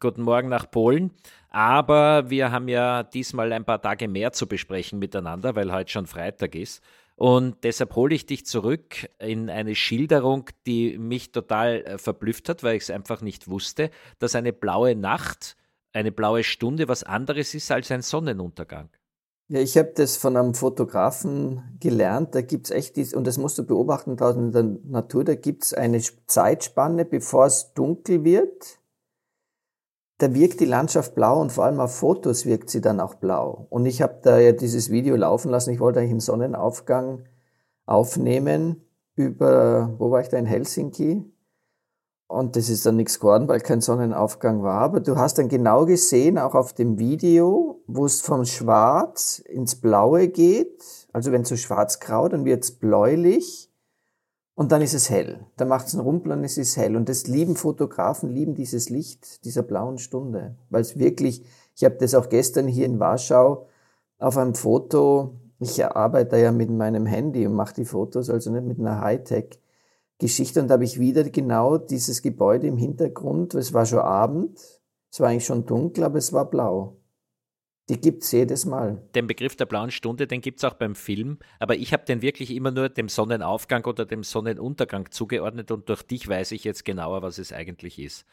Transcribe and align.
Guten 0.00 0.22
Morgen 0.22 0.48
nach 0.48 0.68
Polen. 0.68 1.12
Aber 1.50 2.30
wir 2.30 2.50
haben 2.50 2.66
ja 2.68 3.04
diesmal 3.04 3.52
ein 3.52 3.64
paar 3.64 3.80
Tage 3.80 4.08
mehr 4.08 4.32
zu 4.32 4.48
besprechen 4.48 4.98
miteinander, 4.98 5.54
weil 5.54 5.72
heute 5.72 5.90
schon 5.90 6.06
Freitag 6.06 6.56
ist. 6.56 6.82
Und 7.14 7.56
deshalb 7.62 7.94
hole 7.94 8.14
ich 8.14 8.26
dich 8.26 8.44
zurück 8.44 9.08
in 9.18 9.50
eine 9.50 9.74
Schilderung, 9.74 10.50
die 10.66 10.98
mich 10.98 11.32
total 11.32 11.82
äh, 11.82 11.98
verblüfft 11.98 12.48
hat, 12.48 12.62
weil 12.62 12.76
ich 12.76 12.84
es 12.84 12.90
einfach 12.90 13.22
nicht 13.22 13.48
wusste, 13.48 13.90
dass 14.18 14.34
eine 14.34 14.52
blaue 14.52 14.94
Nacht, 14.94 15.56
eine 15.92 16.12
blaue 16.12 16.44
Stunde 16.44 16.88
was 16.88 17.04
anderes 17.04 17.54
ist 17.54 17.70
als 17.70 17.90
ein 17.90 18.02
Sonnenuntergang. 18.02 18.88
Ja, 19.48 19.60
ich 19.60 19.78
habe 19.78 19.92
das 19.94 20.16
von 20.16 20.36
einem 20.36 20.54
Fotografen 20.54 21.76
gelernt. 21.80 22.34
Da 22.34 22.42
gibt's 22.42 22.70
echt 22.70 22.96
dies, 22.96 23.14
und 23.14 23.26
das 23.26 23.38
musst 23.38 23.58
du 23.58 23.64
beobachten 23.64 24.16
draußen 24.16 24.46
in 24.46 24.52
der 24.52 24.62
Natur, 24.84 25.24
da 25.24 25.34
gibt's 25.34 25.72
eine 25.72 26.00
Zeitspanne, 26.26 27.04
bevor 27.04 27.46
es 27.46 27.72
dunkel 27.74 28.24
wird 28.24 28.77
da 30.18 30.34
wirkt 30.34 30.60
die 30.60 30.64
Landschaft 30.64 31.14
blau 31.14 31.40
und 31.40 31.52
vor 31.52 31.64
allem 31.64 31.80
auf 31.80 31.94
Fotos 31.94 32.44
wirkt 32.44 32.70
sie 32.70 32.80
dann 32.80 33.00
auch 33.00 33.14
blau. 33.14 33.66
Und 33.70 33.86
ich 33.86 34.02
habe 34.02 34.18
da 34.22 34.38
ja 34.38 34.52
dieses 34.52 34.90
Video 34.90 35.14
laufen 35.16 35.50
lassen. 35.50 35.72
Ich 35.72 35.80
wollte 35.80 36.00
eigentlich 36.00 36.10
einen 36.10 36.20
Sonnenaufgang 36.20 37.24
aufnehmen 37.86 38.82
über, 39.14 39.94
wo 39.98 40.10
war 40.10 40.20
ich 40.20 40.28
da 40.28 40.36
in 40.36 40.46
Helsinki? 40.46 41.24
Und 42.26 42.56
das 42.56 42.68
ist 42.68 42.84
dann 42.84 42.96
nichts 42.96 43.20
geworden, 43.20 43.48
weil 43.48 43.60
kein 43.60 43.80
Sonnenaufgang 43.80 44.62
war. 44.62 44.80
Aber 44.80 45.00
du 45.00 45.16
hast 45.16 45.38
dann 45.38 45.48
genau 45.48 45.86
gesehen, 45.86 46.36
auch 46.36 46.54
auf 46.54 46.74
dem 46.74 46.98
Video, 46.98 47.80
wo 47.86 48.04
es 48.04 48.20
vom 48.20 48.44
Schwarz 48.44 49.38
ins 49.38 49.76
Blaue 49.76 50.28
geht. 50.28 50.84
Also 51.12 51.32
wenn 51.32 51.42
es 51.42 51.48
so 51.48 51.56
schwarz-grau, 51.56 52.28
dann 52.28 52.44
wird 52.44 52.64
es 52.64 52.72
bläulich. 52.72 53.67
Und 54.58 54.72
dann 54.72 54.82
ist 54.82 54.92
es 54.92 55.08
hell. 55.08 55.46
Da 55.56 55.64
macht 55.64 55.86
es 55.86 55.94
einen 55.94 56.02
Rumpel 56.02 56.32
und 56.32 56.42
es 56.42 56.58
ist 56.58 56.76
hell. 56.76 56.96
Und 56.96 57.08
das 57.08 57.28
lieben 57.28 57.54
Fotografen, 57.54 58.28
lieben 58.28 58.56
dieses 58.56 58.90
Licht 58.90 59.44
dieser 59.44 59.62
blauen 59.62 59.98
Stunde. 59.98 60.56
Weil 60.68 60.80
es 60.80 60.98
wirklich, 60.98 61.44
ich 61.76 61.84
habe 61.84 61.94
das 61.94 62.12
auch 62.16 62.28
gestern 62.28 62.66
hier 62.66 62.86
in 62.86 62.98
Warschau 62.98 63.68
auf 64.18 64.36
einem 64.36 64.56
Foto, 64.56 65.36
ich 65.60 65.86
arbeite 65.86 66.38
ja 66.38 66.50
mit 66.50 66.70
meinem 66.70 67.06
Handy 67.06 67.46
und 67.46 67.54
mache 67.54 67.74
die 67.74 67.84
Fotos, 67.84 68.30
also 68.30 68.50
nicht 68.50 68.66
mit 68.66 68.80
einer 68.80 69.00
Hightech-Geschichte. 69.00 70.60
Und 70.60 70.66
da 70.66 70.74
habe 70.74 70.82
ich 70.82 70.98
wieder 70.98 71.22
genau 71.22 71.78
dieses 71.78 72.20
Gebäude 72.20 72.66
im 72.66 72.78
Hintergrund. 72.78 73.54
Es 73.54 73.72
war 73.72 73.86
schon 73.86 74.00
Abend, 74.00 74.58
es 75.12 75.20
war 75.20 75.28
eigentlich 75.28 75.46
schon 75.46 75.66
dunkel, 75.66 76.02
aber 76.02 76.18
es 76.18 76.32
war 76.32 76.50
blau. 76.50 76.96
Die 77.88 77.98
gibt 77.98 78.22
es 78.22 78.32
jedes 78.32 78.66
Mal. 78.66 79.02
Den 79.14 79.26
Begriff 79.26 79.56
der 79.56 79.64
blauen 79.64 79.90
Stunde, 79.90 80.26
den 80.26 80.42
gibt 80.42 80.58
es 80.58 80.64
auch 80.64 80.74
beim 80.74 80.94
Film, 80.94 81.38
aber 81.58 81.76
ich 81.76 81.92
habe 81.94 82.04
den 82.04 82.20
wirklich 82.20 82.50
immer 82.50 82.70
nur 82.70 82.90
dem 82.90 83.08
Sonnenaufgang 83.08 83.84
oder 83.86 84.04
dem 84.04 84.22
Sonnenuntergang 84.22 85.10
zugeordnet 85.10 85.70
und 85.70 85.88
durch 85.88 86.02
dich 86.02 86.28
weiß 86.28 86.52
ich 86.52 86.64
jetzt 86.64 86.84
genauer, 86.84 87.22
was 87.22 87.38
es 87.38 87.52
eigentlich 87.52 87.98
ist. 87.98 88.26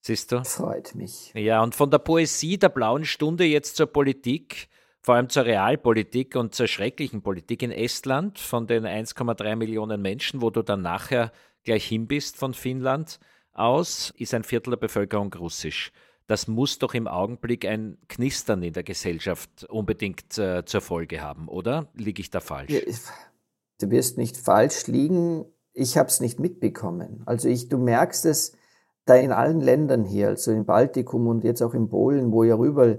Siehst 0.00 0.32
du? 0.32 0.42
Freut 0.44 0.94
mich. 0.94 1.32
Ja, 1.34 1.62
und 1.62 1.74
von 1.74 1.90
der 1.90 1.98
Poesie 1.98 2.58
der 2.58 2.70
blauen 2.70 3.04
Stunde 3.04 3.44
jetzt 3.44 3.76
zur 3.76 3.86
Politik, 3.86 4.68
vor 5.00 5.16
allem 5.16 5.28
zur 5.28 5.44
Realpolitik 5.44 6.36
und 6.36 6.54
zur 6.54 6.66
schrecklichen 6.66 7.22
Politik 7.22 7.62
in 7.62 7.72
Estland 7.72 8.38
von 8.38 8.66
den 8.66 8.84
1,3 8.84 9.56
Millionen 9.56 10.00
Menschen, 10.00 10.40
wo 10.40 10.48
du 10.48 10.62
dann 10.62 10.80
nachher 10.80 11.30
gleich 11.62 11.86
hin 11.86 12.06
bist 12.06 12.38
von 12.38 12.54
Finnland 12.54 13.18
aus, 13.52 14.14
ist 14.16 14.32
ein 14.32 14.44
Viertel 14.44 14.70
der 14.70 14.78
Bevölkerung 14.78 15.32
russisch 15.34 15.92
das 16.26 16.48
muss 16.48 16.78
doch 16.78 16.94
im 16.94 17.06
Augenblick 17.06 17.66
ein 17.66 17.98
Knistern 18.08 18.62
in 18.62 18.72
der 18.72 18.82
Gesellschaft 18.82 19.64
unbedingt 19.64 20.38
äh, 20.38 20.64
zur 20.64 20.80
Folge 20.80 21.20
haben, 21.20 21.48
oder? 21.48 21.88
Liege 21.94 22.20
ich 22.20 22.30
da 22.30 22.40
falsch? 22.40 22.72
Du 23.80 23.90
wirst 23.90 24.16
nicht 24.18 24.36
falsch 24.36 24.86
liegen. 24.86 25.44
Ich 25.72 25.98
habe 25.98 26.08
es 26.08 26.20
nicht 26.20 26.38
mitbekommen. 26.38 27.22
Also 27.26 27.48
ich, 27.48 27.68
du 27.68 27.76
merkst 27.76 28.24
es 28.26 28.56
da 29.04 29.16
in 29.16 29.32
allen 29.32 29.60
Ländern 29.60 30.04
hier, 30.04 30.28
also 30.28 30.52
im 30.52 30.64
Baltikum 30.64 31.26
und 31.26 31.44
jetzt 31.44 31.62
auch 31.62 31.74
in 31.74 31.88
Polen, 31.88 32.32
wo 32.32 32.44
ja 32.44 32.54
rüber 32.54 32.96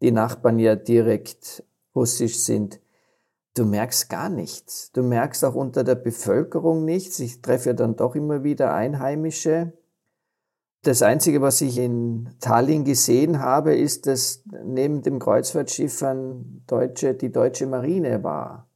die 0.00 0.12
Nachbarn 0.12 0.58
ja 0.58 0.76
direkt 0.76 1.64
russisch 1.94 2.38
sind. 2.38 2.80
Du 3.54 3.66
merkst 3.66 4.08
gar 4.08 4.30
nichts. 4.30 4.92
Du 4.92 5.02
merkst 5.02 5.44
auch 5.44 5.54
unter 5.54 5.84
der 5.84 5.94
Bevölkerung 5.94 6.86
nichts. 6.86 7.20
Ich 7.20 7.42
treffe 7.42 7.70
ja 7.70 7.72
dann 7.74 7.96
doch 7.96 8.14
immer 8.14 8.44
wieder 8.44 8.72
Einheimische, 8.72 9.74
das 10.82 11.00
Einzige, 11.00 11.40
was 11.40 11.60
ich 11.60 11.78
in 11.78 12.28
Tallinn 12.40 12.84
gesehen 12.84 13.38
habe, 13.38 13.74
ist, 13.74 14.06
dass 14.08 14.42
neben 14.64 15.02
dem 15.02 15.20
Kreuzfahrtschiff 15.20 16.02
ein 16.02 16.64
Deutsche, 16.66 17.14
die 17.14 17.30
deutsche 17.30 17.66
Marine 17.66 18.24
war. 18.24 18.68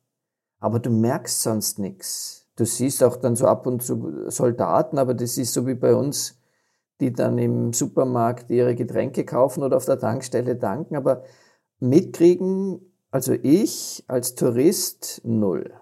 Aber 0.61 0.79
du 0.79 0.91
merkst 0.91 1.43
sonst 1.43 1.81
nichts. 1.81 2.47
Du 2.55 2.65
siehst 2.65 3.03
auch 3.03 3.17
dann 3.17 3.35
so 3.35 3.47
ab 3.47 3.67
und 3.67 3.83
zu 3.83 4.31
Soldaten, 4.31 4.99
aber 4.99 5.15
das 5.15 5.37
ist 5.37 5.53
so 5.53 5.67
wie 5.67 5.75
bei 5.75 5.95
uns, 5.95 6.41
die 7.01 7.13
dann 7.13 7.39
im 7.39 7.73
Supermarkt 7.73 8.51
ihre 8.51 8.75
Getränke 8.75 9.25
kaufen 9.25 9.63
oder 9.63 9.77
auf 9.77 9.85
der 9.85 9.99
Tankstelle 9.99 10.57
danken. 10.57 10.97
Aber 10.97 11.25
mitkriegen, 11.81 12.81
also 13.11 13.33
ich 13.33 14.05
als 14.07 14.37
Tourist, 14.37 15.21
null. 15.25 15.75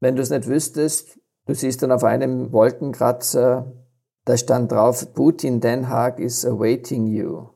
Wenn 0.00 0.16
du 0.16 0.22
es 0.22 0.30
nicht 0.30 0.48
wüsstest, 0.48 1.20
du 1.46 1.54
siehst 1.54 1.82
dann 1.82 1.92
auf 1.92 2.04
einem 2.04 2.52
Wolkenkratzer 2.52 3.72
da 4.30 4.36
stand 4.36 4.70
drauf, 4.70 5.12
Putin 5.12 5.60
Den 5.60 5.88
Haag 5.88 6.20
is 6.20 6.46
awaiting 6.46 7.08
you. 7.08 7.48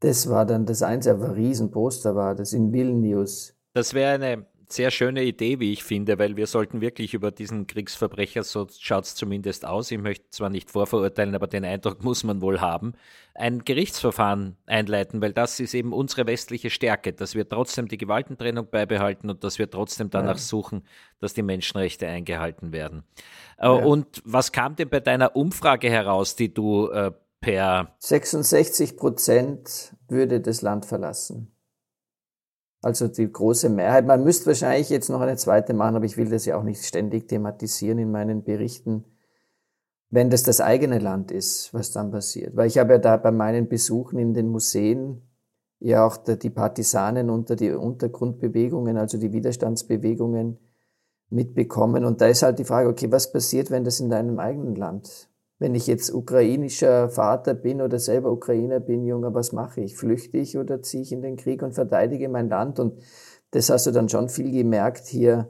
Das 0.00 0.28
war 0.28 0.44
dann 0.46 0.66
das 0.66 0.82
Einzige, 0.82 1.14
aber 1.14 1.26
ein 1.26 1.34
Riesenposter 1.34 2.16
war 2.16 2.34
das 2.34 2.52
in 2.52 2.72
Vilnius. 2.72 3.54
Das 3.72 3.94
wäre 3.94 4.14
eine 4.14 4.46
sehr 4.68 4.90
schöne 4.90 5.22
Idee, 5.22 5.60
wie 5.60 5.72
ich 5.72 5.84
finde, 5.84 6.18
weil 6.18 6.36
wir 6.36 6.46
sollten 6.46 6.80
wirklich 6.80 7.14
über 7.14 7.30
diesen 7.30 7.66
Kriegsverbrecher, 7.66 8.42
so 8.42 8.66
schaut 8.78 9.04
es 9.04 9.14
zumindest 9.14 9.66
aus, 9.66 9.90
ich 9.90 9.98
möchte 9.98 10.30
zwar 10.30 10.50
nicht 10.50 10.70
vorverurteilen, 10.70 11.34
aber 11.34 11.46
den 11.46 11.64
Eindruck 11.64 12.02
muss 12.04 12.24
man 12.24 12.40
wohl 12.40 12.60
haben, 12.60 12.94
ein 13.34 13.64
Gerichtsverfahren 13.64 14.56
einleiten, 14.66 15.20
weil 15.20 15.32
das 15.32 15.60
ist 15.60 15.74
eben 15.74 15.92
unsere 15.92 16.26
westliche 16.26 16.70
Stärke, 16.70 17.12
dass 17.12 17.34
wir 17.34 17.48
trotzdem 17.48 17.88
die 17.88 17.98
Gewaltentrennung 17.98 18.68
beibehalten 18.70 19.30
und 19.30 19.44
dass 19.44 19.58
wir 19.58 19.70
trotzdem 19.70 20.10
danach 20.10 20.36
ja. 20.36 20.42
suchen, 20.42 20.84
dass 21.20 21.34
die 21.34 21.42
Menschenrechte 21.42 22.06
eingehalten 22.06 22.72
werden. 22.72 23.02
Äh, 23.58 23.66
ja. 23.66 23.70
Und 23.70 24.22
was 24.24 24.52
kam 24.52 24.76
denn 24.76 24.88
bei 24.88 25.00
deiner 25.00 25.34
Umfrage 25.36 25.90
heraus, 25.90 26.36
die 26.36 26.54
du 26.54 26.88
äh, 26.90 27.12
per 27.44 27.94
66 27.98 28.96
Prozent 28.96 29.94
würde 30.08 30.40
das 30.40 30.62
Land 30.62 30.86
verlassen. 30.86 31.53
Also 32.84 33.08
die 33.08 33.32
große 33.32 33.70
Mehrheit. 33.70 34.06
Man 34.06 34.24
müsste 34.24 34.44
wahrscheinlich 34.48 34.90
jetzt 34.90 35.08
noch 35.08 35.22
eine 35.22 35.38
zweite 35.38 35.72
machen, 35.72 35.96
aber 35.96 36.04
ich 36.04 36.18
will 36.18 36.28
das 36.28 36.44
ja 36.44 36.58
auch 36.58 36.62
nicht 36.62 36.84
ständig 36.84 37.26
thematisieren 37.28 37.96
in 37.98 38.10
meinen 38.10 38.44
Berichten. 38.44 39.04
Wenn 40.10 40.28
das 40.28 40.42
das 40.42 40.60
eigene 40.60 40.98
Land 40.98 41.30
ist, 41.30 41.72
was 41.72 41.92
dann 41.92 42.10
passiert. 42.10 42.54
Weil 42.56 42.66
ich 42.66 42.76
habe 42.76 42.92
ja 42.92 42.98
da 42.98 43.16
bei 43.16 43.30
meinen 43.30 43.70
Besuchen 43.70 44.18
in 44.18 44.34
den 44.34 44.48
Museen 44.48 45.22
ja 45.80 46.06
auch 46.06 46.18
die 46.18 46.50
Partisanen 46.50 47.30
unter 47.30 47.56
die 47.56 47.70
Untergrundbewegungen, 47.70 48.98
also 48.98 49.16
die 49.16 49.32
Widerstandsbewegungen 49.32 50.58
mitbekommen. 51.30 52.04
Und 52.04 52.20
da 52.20 52.26
ist 52.26 52.42
halt 52.42 52.58
die 52.58 52.66
Frage, 52.66 52.90
okay, 52.90 53.10
was 53.10 53.32
passiert, 53.32 53.70
wenn 53.70 53.84
das 53.84 53.98
in 53.98 54.10
deinem 54.10 54.38
eigenen 54.38 54.74
Land 54.74 55.30
wenn 55.64 55.74
ich 55.74 55.86
jetzt 55.86 56.12
ukrainischer 56.12 57.08
Vater 57.08 57.54
bin 57.54 57.80
oder 57.80 57.98
selber 57.98 58.30
Ukrainer 58.30 58.80
bin, 58.80 59.06
Junge, 59.06 59.32
was 59.32 59.52
mache 59.52 59.80
ich? 59.80 59.96
Flüchte 59.96 60.36
ich 60.36 60.58
oder 60.58 60.82
ziehe 60.82 61.02
ich 61.02 61.10
in 61.10 61.22
den 61.22 61.36
Krieg 61.36 61.62
und 61.62 61.72
verteidige 61.72 62.28
mein 62.28 62.50
Land? 62.50 62.78
Und 62.78 63.00
das 63.50 63.70
hast 63.70 63.86
du 63.86 63.90
dann 63.90 64.10
schon 64.10 64.28
viel 64.28 64.52
gemerkt 64.52 65.06
hier, 65.06 65.48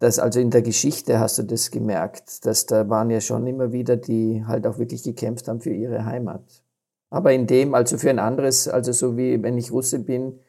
dass 0.00 0.18
also 0.18 0.40
in 0.40 0.50
der 0.50 0.62
Geschichte 0.62 1.20
hast 1.20 1.38
du 1.38 1.44
das 1.44 1.70
gemerkt, 1.70 2.44
dass 2.46 2.66
da 2.66 2.88
waren 2.88 3.10
ja 3.10 3.20
schon 3.20 3.46
immer 3.46 3.70
wieder, 3.70 3.96
die 3.96 4.44
halt 4.44 4.66
auch 4.66 4.78
wirklich 4.78 5.04
gekämpft 5.04 5.46
haben 5.46 5.60
für 5.60 5.72
ihre 5.72 6.04
Heimat. 6.04 6.42
Aber 7.08 7.32
in 7.32 7.46
dem, 7.46 7.74
also 7.76 7.98
für 7.98 8.10
ein 8.10 8.18
anderes, 8.18 8.66
also 8.66 8.90
so 8.90 9.16
wie 9.16 9.40
wenn 9.40 9.56
ich 9.56 9.70
Russe 9.70 10.00
bin, 10.00 10.40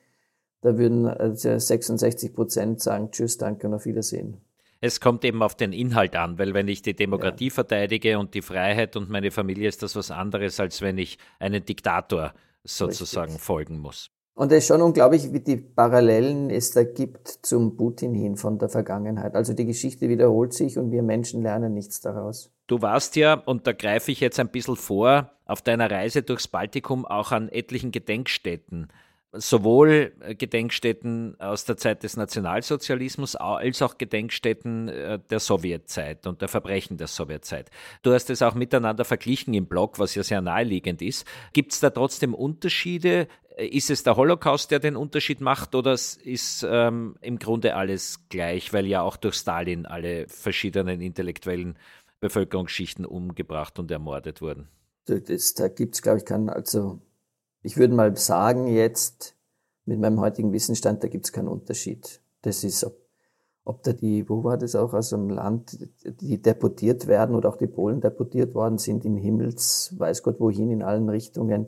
da 0.62 0.80
würden 0.80 1.06
also 1.06 1.60
66 1.60 2.34
Prozent 2.34 2.82
sagen 2.82 3.12
Tschüss, 3.12 3.38
danke 3.38 3.68
und 3.68 3.76
auf 3.76 3.86
Wiedersehen. 3.86 4.42
Es 4.86 5.00
kommt 5.00 5.24
eben 5.24 5.42
auf 5.42 5.56
den 5.56 5.72
Inhalt 5.72 6.14
an, 6.18 6.38
weil 6.38 6.54
wenn 6.54 6.68
ich 6.68 6.82
die 6.82 6.94
Demokratie 6.94 7.48
ja. 7.48 7.54
verteidige 7.54 8.20
und 8.20 8.34
die 8.34 8.42
Freiheit 8.42 8.98
und 8.98 9.10
meine 9.10 9.32
Familie, 9.32 9.70
ist 9.70 9.82
das 9.82 9.96
was 9.96 10.12
anderes, 10.12 10.60
als 10.60 10.82
wenn 10.82 10.98
ich 10.98 11.18
einen 11.40 11.64
Diktator 11.64 12.34
sozusagen 12.66 13.32
Richtig. 13.32 13.46
folgen 13.46 13.80
muss. 13.80 14.12
Und 14.34 14.52
es 14.52 14.58
ist 14.58 14.68
schon 14.68 14.82
unglaublich, 14.82 15.32
wie 15.32 15.40
die 15.40 15.56
Parallelen 15.56 16.50
es 16.50 16.72
da 16.72 16.84
gibt 16.84 17.30
zum 17.30 17.78
Putin 17.78 18.14
hin 18.14 18.36
von 18.36 18.60
der 18.60 18.68
Vergangenheit. 18.68 19.36
Also 19.36 19.54
die 19.54 19.66
Geschichte 19.66 20.10
wiederholt 20.10 20.52
sich 20.54 20.78
und 20.78 20.92
wir 20.92 21.02
Menschen 21.02 21.44
lernen 21.44 21.74
nichts 21.74 22.02
daraus. 22.02 22.52
Du 22.68 22.82
warst 22.82 23.16
ja, 23.16 23.36
und 23.36 23.66
da 23.66 23.72
greife 23.72 24.12
ich 24.12 24.20
jetzt 24.20 24.38
ein 24.38 24.50
bisschen 24.50 24.76
vor, 24.76 25.32
auf 25.46 25.62
deiner 25.62 25.90
Reise 25.90 26.24
durchs 26.24 26.50
Baltikum 26.50 27.06
auch 27.06 27.32
an 27.32 27.48
etlichen 27.48 27.94
Gedenkstätten 27.94 28.90
sowohl 29.34 30.14
äh, 30.22 30.36
Gedenkstätten 30.36 31.40
aus 31.40 31.66
der 31.66 31.78
Zeit 31.78 32.04
des 32.04 32.16
Nationalsozialismus 32.18 33.36
als 33.36 33.82
auch 33.82 33.98
Gedenkstätten 33.98 34.88
äh, 34.88 35.20
der 35.30 35.40
Sowjetzeit 35.40 36.28
und 36.28 36.42
der 36.42 36.48
Verbrechen 36.48 36.98
der 36.98 37.08
Sowjetzeit. 37.08 37.70
Du 38.04 38.14
hast 38.14 38.30
es 38.30 38.42
auch 38.42 38.54
miteinander 38.54 39.06
verglichen 39.06 39.54
im 39.54 39.66
Blog, 39.66 40.00
was 40.00 40.16
ja 40.16 40.24
sehr 40.24 40.42
naheliegend 40.42 41.02
ist. 41.02 41.26
Gibt 41.54 41.74
es 41.74 41.80
da 41.80 41.90
trotzdem 41.90 42.34
Unterschiede? 42.34 43.28
Äh, 43.58 43.68
ist 43.68 43.90
es 43.90 44.04
der 44.04 44.16
Holocaust, 44.16 44.70
der 44.70 44.80
den 44.80 44.96
Unterschied 44.96 45.42
macht, 45.42 45.74
oder 45.74 45.94
ist 45.94 46.66
ähm, 46.70 47.16
im 47.22 47.40
Grunde 47.40 47.76
alles 47.76 48.20
gleich, 48.30 48.72
weil 48.72 48.86
ja 48.86 49.02
auch 49.02 49.18
durch 49.18 49.36
Stalin 49.36 49.88
alle 49.88 50.28
verschiedenen 50.28 51.02
intellektuellen 51.02 51.78
Bevölkerungsschichten 52.20 53.06
umgebracht 53.06 53.80
und 53.80 53.90
ermordet 53.90 54.42
wurden? 54.42 54.70
Das, 55.06 55.54
da 55.56 55.68
gibt 55.68 55.96
es, 55.96 56.02
glaube 56.02 56.20
ich, 56.20 56.26
keinen, 56.26 56.50
also 56.50 57.02
ich 57.64 57.78
würde 57.78 57.96
mal 57.96 58.16
sagen 58.18 58.68
jetzt, 58.68 59.36
mit 59.86 60.00
meinem 60.00 60.20
heutigen 60.20 60.54
Wissensstand, 60.54 61.04
da 61.04 61.08
gibt 61.08 61.26
es 61.26 61.32
keinen 61.32 61.48
Unterschied. 61.48 62.22
Das 62.42 62.64
ist, 62.64 62.84
ob, 62.84 62.96
ob 63.64 63.84
da 63.84 63.94
die, 63.94 64.28
wo 64.30 64.44
war 64.44 64.58
das 64.58 64.76
auch 64.76 64.94
aus 64.94 65.14
einem 65.14 65.30
Land, 65.30 65.78
die 66.04 66.42
deportiert 66.42 67.08
werden 67.08 67.36
oder 67.36 67.50
auch 67.50 67.58
die 67.58 67.68
Polen 67.68 68.02
deportiert 68.02 68.54
worden 68.54 68.78
sind 68.78 69.06
in 69.06 69.16
Himmels, 69.16 69.94
weiß 69.98 70.24
Gott 70.24 70.40
wohin, 70.40 70.72
in 70.72 70.84
allen 70.84 71.10
Richtungen 71.10 71.68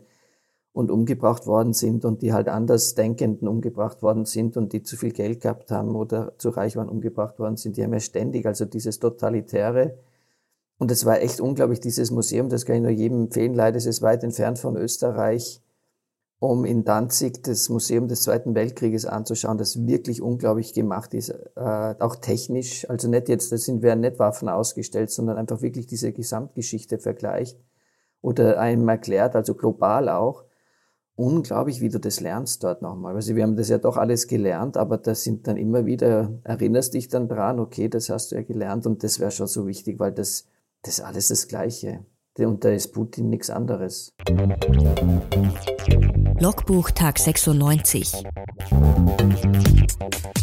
und 0.73 0.91
umgebracht 0.91 1.47
worden 1.47 1.73
sind 1.73 2.03
und 2.03 2.21
die 2.21 2.33
halt 2.33 2.49
Andersdenkenden 2.49 3.47
umgebracht 3.47 4.01
worden 4.03 4.25
sind 4.25 4.57
und 4.57 4.73
die 4.73 4.83
zu 4.83 4.97
viel 4.97 5.11
Geld 5.11 5.41
gehabt 5.41 5.71
haben 5.71 5.95
oder 5.95 6.33
zu 6.37 6.49
reich 6.49 6.75
waren 6.75 6.89
umgebracht 6.89 7.39
worden 7.39 7.55
sind, 7.55 7.77
die 7.77 7.83
haben 7.83 7.93
ja 7.93 8.01
ständig, 8.01 8.45
also 8.45 8.65
dieses 8.65 8.99
totalitäre, 8.99 9.97
und 10.77 10.91
es 10.91 11.05
war 11.05 11.21
echt 11.21 11.39
unglaublich, 11.39 11.79
dieses 11.79 12.11
Museum, 12.11 12.49
das 12.49 12.65
kann 12.65 12.75
ich 12.75 12.81
nur 12.81 12.91
jedem 12.91 13.23
empfehlen, 13.23 13.53
leider 13.53 13.77
ist 13.77 13.85
es 13.85 14.01
weit 14.01 14.25
entfernt 14.25 14.59
von 14.59 14.75
Österreich, 14.75 15.61
um 16.39 16.65
in 16.65 16.83
Danzig 16.83 17.43
das 17.43 17.69
Museum 17.69 18.07
des 18.07 18.23
Zweiten 18.23 18.55
Weltkrieges 18.55 19.05
anzuschauen, 19.05 19.57
das 19.57 19.85
wirklich 19.87 20.21
unglaublich 20.21 20.73
gemacht 20.73 21.13
ist, 21.13 21.29
äh, 21.29 21.95
auch 21.99 22.17
technisch. 22.17 22.89
Also 22.89 23.09
nicht 23.09 23.29
jetzt, 23.29 23.51
da 23.51 23.57
sind 23.57 23.81
werden 23.81 24.01
nicht 24.01 24.19
Waffen 24.19 24.49
ausgestellt, 24.49 25.11
sondern 25.11 25.37
einfach 25.37 25.61
wirklich 25.61 25.87
diese 25.87 26.11
Gesamtgeschichte 26.11 26.99
vergleicht 26.99 27.57
oder 28.21 28.59
einem 28.59 28.87
erklärt, 28.89 29.35
also 29.35 29.55
global 29.55 30.09
auch. 30.09 30.43
Unglaublich, 31.17 31.79
wie 31.79 31.87
du 31.87 31.97
das 31.97 32.19
lernst 32.19 32.61
dort 32.65 32.81
nochmal. 32.81 33.15
Also 33.15 33.37
wir 33.37 33.43
haben 33.43 33.55
das 33.55 33.69
ja 33.69 33.77
doch 33.77 33.95
alles 33.95 34.27
gelernt, 34.27 34.75
aber 34.75 34.97
das 34.97 35.23
sind 35.23 35.47
dann 35.47 35.55
immer 35.55 35.85
wieder, 35.85 36.33
erinnerst 36.43 36.93
dich 36.93 37.07
dann 37.07 37.29
dran, 37.29 37.61
okay, 37.61 37.87
das 37.87 38.09
hast 38.09 38.31
du 38.31 38.35
ja 38.35 38.41
gelernt 38.41 38.85
und 38.85 39.01
das 39.01 39.21
wäre 39.21 39.31
schon 39.31 39.47
so 39.47 39.65
wichtig, 39.65 39.97
weil 39.97 40.11
das, 40.11 40.45
das 40.81 40.99
ist 40.99 41.05
alles 41.05 41.29
das 41.29 41.47
Gleiche. 41.47 42.05
Und 42.37 42.65
da 42.65 42.69
ist 42.69 42.91
Putin 42.91 43.29
nichts 43.29 43.49
anderes. 43.49 44.13
Logbuch 46.39 46.91
Tag 46.91 47.17
96. 47.17 48.11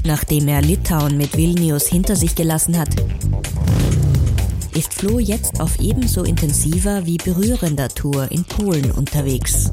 Nachdem 0.05 0.49
er 0.49 0.63
Litauen 0.63 1.17
mit 1.19 1.37
Vilnius 1.37 1.87
hinter 1.87 2.17
sich 2.17 2.35
gelassen 2.35 2.79
hat, 2.79 2.89
ist 4.75 4.95
Flo 4.95 5.19
jetzt 5.19 5.61
auf 5.61 5.79
ebenso 5.81 6.25
intensiver 6.25 7.05
wie 7.05 7.19
berührender 7.19 7.89
Tour 7.89 8.31
in 8.33 8.45
Polen 8.45 8.91
unterwegs. 8.91 9.71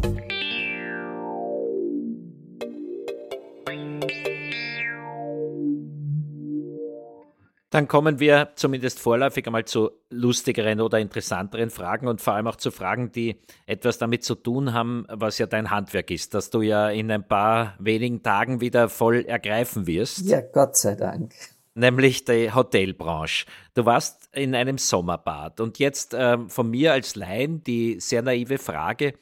Dann 7.70 7.88
kommen 7.88 8.20
wir 8.20 8.50
zumindest 8.56 9.00
vorläufig 9.00 9.46
einmal 9.46 9.66
zu 9.66 9.92
lustigeren 10.10 10.82
oder 10.82 11.00
interessanteren 11.00 11.70
Fragen 11.70 12.08
und 12.08 12.20
vor 12.20 12.34
allem 12.34 12.48
auch 12.48 12.56
zu 12.56 12.72
Fragen, 12.72 13.12
die 13.12 13.40
etwas 13.68 14.00
damit 14.00 14.24
zu 14.24 14.34
tun 14.34 14.74
haben, 14.74 15.06
was 15.08 15.38
ja 15.38 15.46
dein 15.46 15.70
Handwerk 15.70 16.10
ist, 16.10 16.34
dass 16.34 16.50
du 16.50 16.62
ja 16.62 16.90
in 16.90 17.12
ein 17.12 17.28
paar 17.28 17.76
wenigen 17.78 18.24
Tagen 18.24 18.60
wieder 18.60 18.90
voll 18.90 19.24
ergreifen 19.26 19.86
wirst. 19.86 20.26
Ja, 20.26 20.42
Gott 20.42 20.78
sei 20.78 20.96
Dank. 20.96 21.34
Nämlich 21.76 22.26
die 22.26 22.52
Hotelbranche. 22.52 23.46
Du 23.76 23.86
warst 23.86 24.30
in 24.34 24.56
einem 24.56 24.80
Sommerbad 24.80 25.60
und 25.62 25.78
jetzt 25.78 26.16
äh, 26.16 26.40
von 26.48 26.72
mir 26.72 26.94
als 26.94 27.16
Laien 27.16 27.64
die 27.64 28.00
sehr 28.00 28.24
naive 28.24 28.58
Frage, 28.58 29.14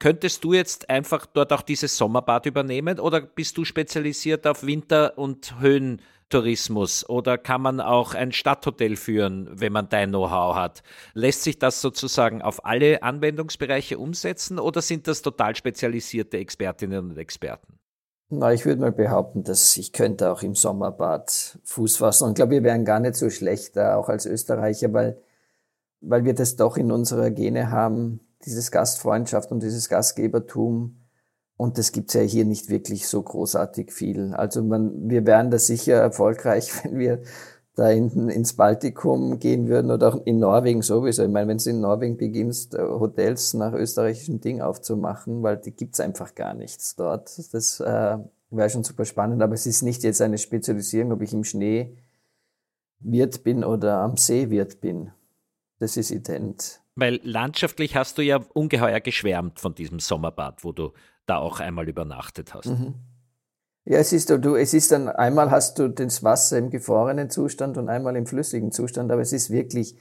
Könntest 0.00 0.44
du 0.44 0.52
jetzt 0.52 0.90
einfach 0.90 1.24
dort 1.24 1.52
auch 1.52 1.62
dieses 1.62 1.96
Sommerbad 1.96 2.46
übernehmen 2.46 2.98
oder 2.98 3.20
bist 3.22 3.56
du 3.56 3.64
spezialisiert 3.64 4.46
auf 4.46 4.66
Winter- 4.66 5.16
und 5.16 5.60
Höhen? 5.60 6.02
Tourismus 6.28 7.08
oder 7.08 7.38
kann 7.38 7.62
man 7.62 7.80
auch 7.80 8.14
ein 8.14 8.32
Stadthotel 8.32 8.96
führen, 8.96 9.48
wenn 9.52 9.72
man 9.72 9.88
dein 9.88 10.10
Know-how 10.10 10.54
hat? 10.54 10.82
Lässt 11.12 11.42
sich 11.42 11.58
das 11.58 11.80
sozusagen 11.80 12.42
auf 12.42 12.64
alle 12.64 13.02
Anwendungsbereiche 13.02 13.98
umsetzen 13.98 14.58
oder 14.58 14.82
sind 14.82 15.06
das 15.06 15.22
total 15.22 15.54
spezialisierte 15.56 16.38
Expertinnen 16.38 17.10
und 17.10 17.18
Experten? 17.18 17.78
Na, 18.30 18.52
ich 18.52 18.64
würde 18.64 18.80
mal 18.80 18.92
behaupten, 18.92 19.44
dass 19.44 19.76
ich 19.76 19.92
könnte 19.92 20.32
auch 20.32 20.42
im 20.42 20.54
Sommerbad 20.54 21.58
Fuß 21.62 21.98
fassen. 21.98 22.24
Und 22.24 22.30
ich 22.30 22.36
glaube, 22.36 22.52
wir 22.52 22.62
wären 22.64 22.84
gar 22.84 22.98
nicht 22.98 23.16
so 23.16 23.30
schlecht, 23.30 23.78
auch 23.78 24.08
als 24.08 24.26
Österreicher, 24.26 24.92
weil, 24.92 25.20
weil 26.00 26.24
wir 26.24 26.34
das 26.34 26.56
doch 26.56 26.76
in 26.76 26.90
unserer 26.90 27.30
Gene 27.30 27.70
haben, 27.70 28.20
dieses 28.44 28.70
Gastfreundschaft 28.70 29.52
und 29.52 29.62
dieses 29.62 29.88
Gastgebertum 29.88 31.03
und 31.56 31.78
das 31.78 31.92
gibt's 31.92 32.14
ja 32.14 32.22
hier 32.22 32.44
nicht 32.44 32.68
wirklich 32.68 33.06
so 33.06 33.22
großartig 33.22 33.92
viel. 33.92 34.34
Also 34.34 34.62
man, 34.62 35.08
wir 35.08 35.26
wären 35.26 35.50
da 35.50 35.58
sicher 35.58 35.94
erfolgreich, 35.94 36.72
wenn 36.84 36.98
wir 36.98 37.22
da 37.76 37.88
hinten 37.88 38.28
ins 38.28 38.54
Baltikum 38.54 39.40
gehen 39.40 39.68
würden 39.68 39.90
oder 39.90 40.14
auch 40.14 40.26
in 40.26 40.38
Norwegen 40.38 40.82
sowieso. 40.82 41.24
Ich 41.24 41.30
meine, 41.30 41.48
wenn 41.48 41.58
du 41.58 41.70
in 41.70 41.80
Norwegen 41.80 42.16
beginnst, 42.16 42.74
äh, 42.74 42.78
Hotels 42.78 43.54
nach 43.54 43.72
österreichischen 43.72 44.40
Ding 44.40 44.60
aufzumachen, 44.60 45.42
weil 45.42 45.56
die 45.56 45.72
gibt's 45.72 45.98
einfach 46.00 46.34
gar 46.34 46.54
nichts 46.54 46.94
dort. 46.94 47.32
Das 47.52 47.80
äh, 47.80 48.18
wäre 48.50 48.70
schon 48.70 48.84
super 48.84 49.04
spannend, 49.04 49.42
aber 49.42 49.54
es 49.54 49.66
ist 49.66 49.82
nicht 49.82 50.04
jetzt 50.04 50.22
eine 50.22 50.38
Spezialisierung, 50.38 51.12
ob 51.12 51.22
ich 51.22 51.32
im 51.32 51.44
Schnee 51.44 51.96
Wirt 53.00 53.42
bin 53.42 53.64
oder 53.64 53.98
am 53.98 54.16
See 54.16 54.50
Wirt 54.50 54.80
bin. 54.80 55.10
Das 55.80 55.96
ist 55.96 56.10
ident. 56.10 56.80
Weil 56.94 57.20
landschaftlich 57.24 57.96
hast 57.96 58.18
du 58.18 58.22
ja 58.22 58.36
ungeheuer 58.54 59.00
geschwärmt 59.00 59.58
von 59.58 59.74
diesem 59.74 59.98
Sommerbad, 59.98 60.62
wo 60.62 60.70
du 60.70 60.92
da 61.26 61.38
auch 61.38 61.60
einmal 61.60 61.88
übernachtet 61.88 62.54
hast. 62.54 62.66
Mhm. 62.66 62.94
Ja, 63.86 63.98
es 63.98 64.12
ist, 64.12 64.30
du, 64.30 64.56
es 64.56 64.72
ist 64.72 64.92
dann, 64.92 65.08
einmal 65.08 65.50
hast 65.50 65.78
du 65.78 65.88
das 65.88 66.22
Wasser 66.22 66.58
im 66.58 66.70
gefrorenen 66.70 67.28
Zustand 67.28 67.76
und 67.76 67.88
einmal 67.88 68.16
im 68.16 68.26
flüssigen 68.26 68.72
Zustand, 68.72 69.12
aber 69.12 69.20
es 69.20 69.32
ist 69.32 69.50
wirklich, 69.50 69.98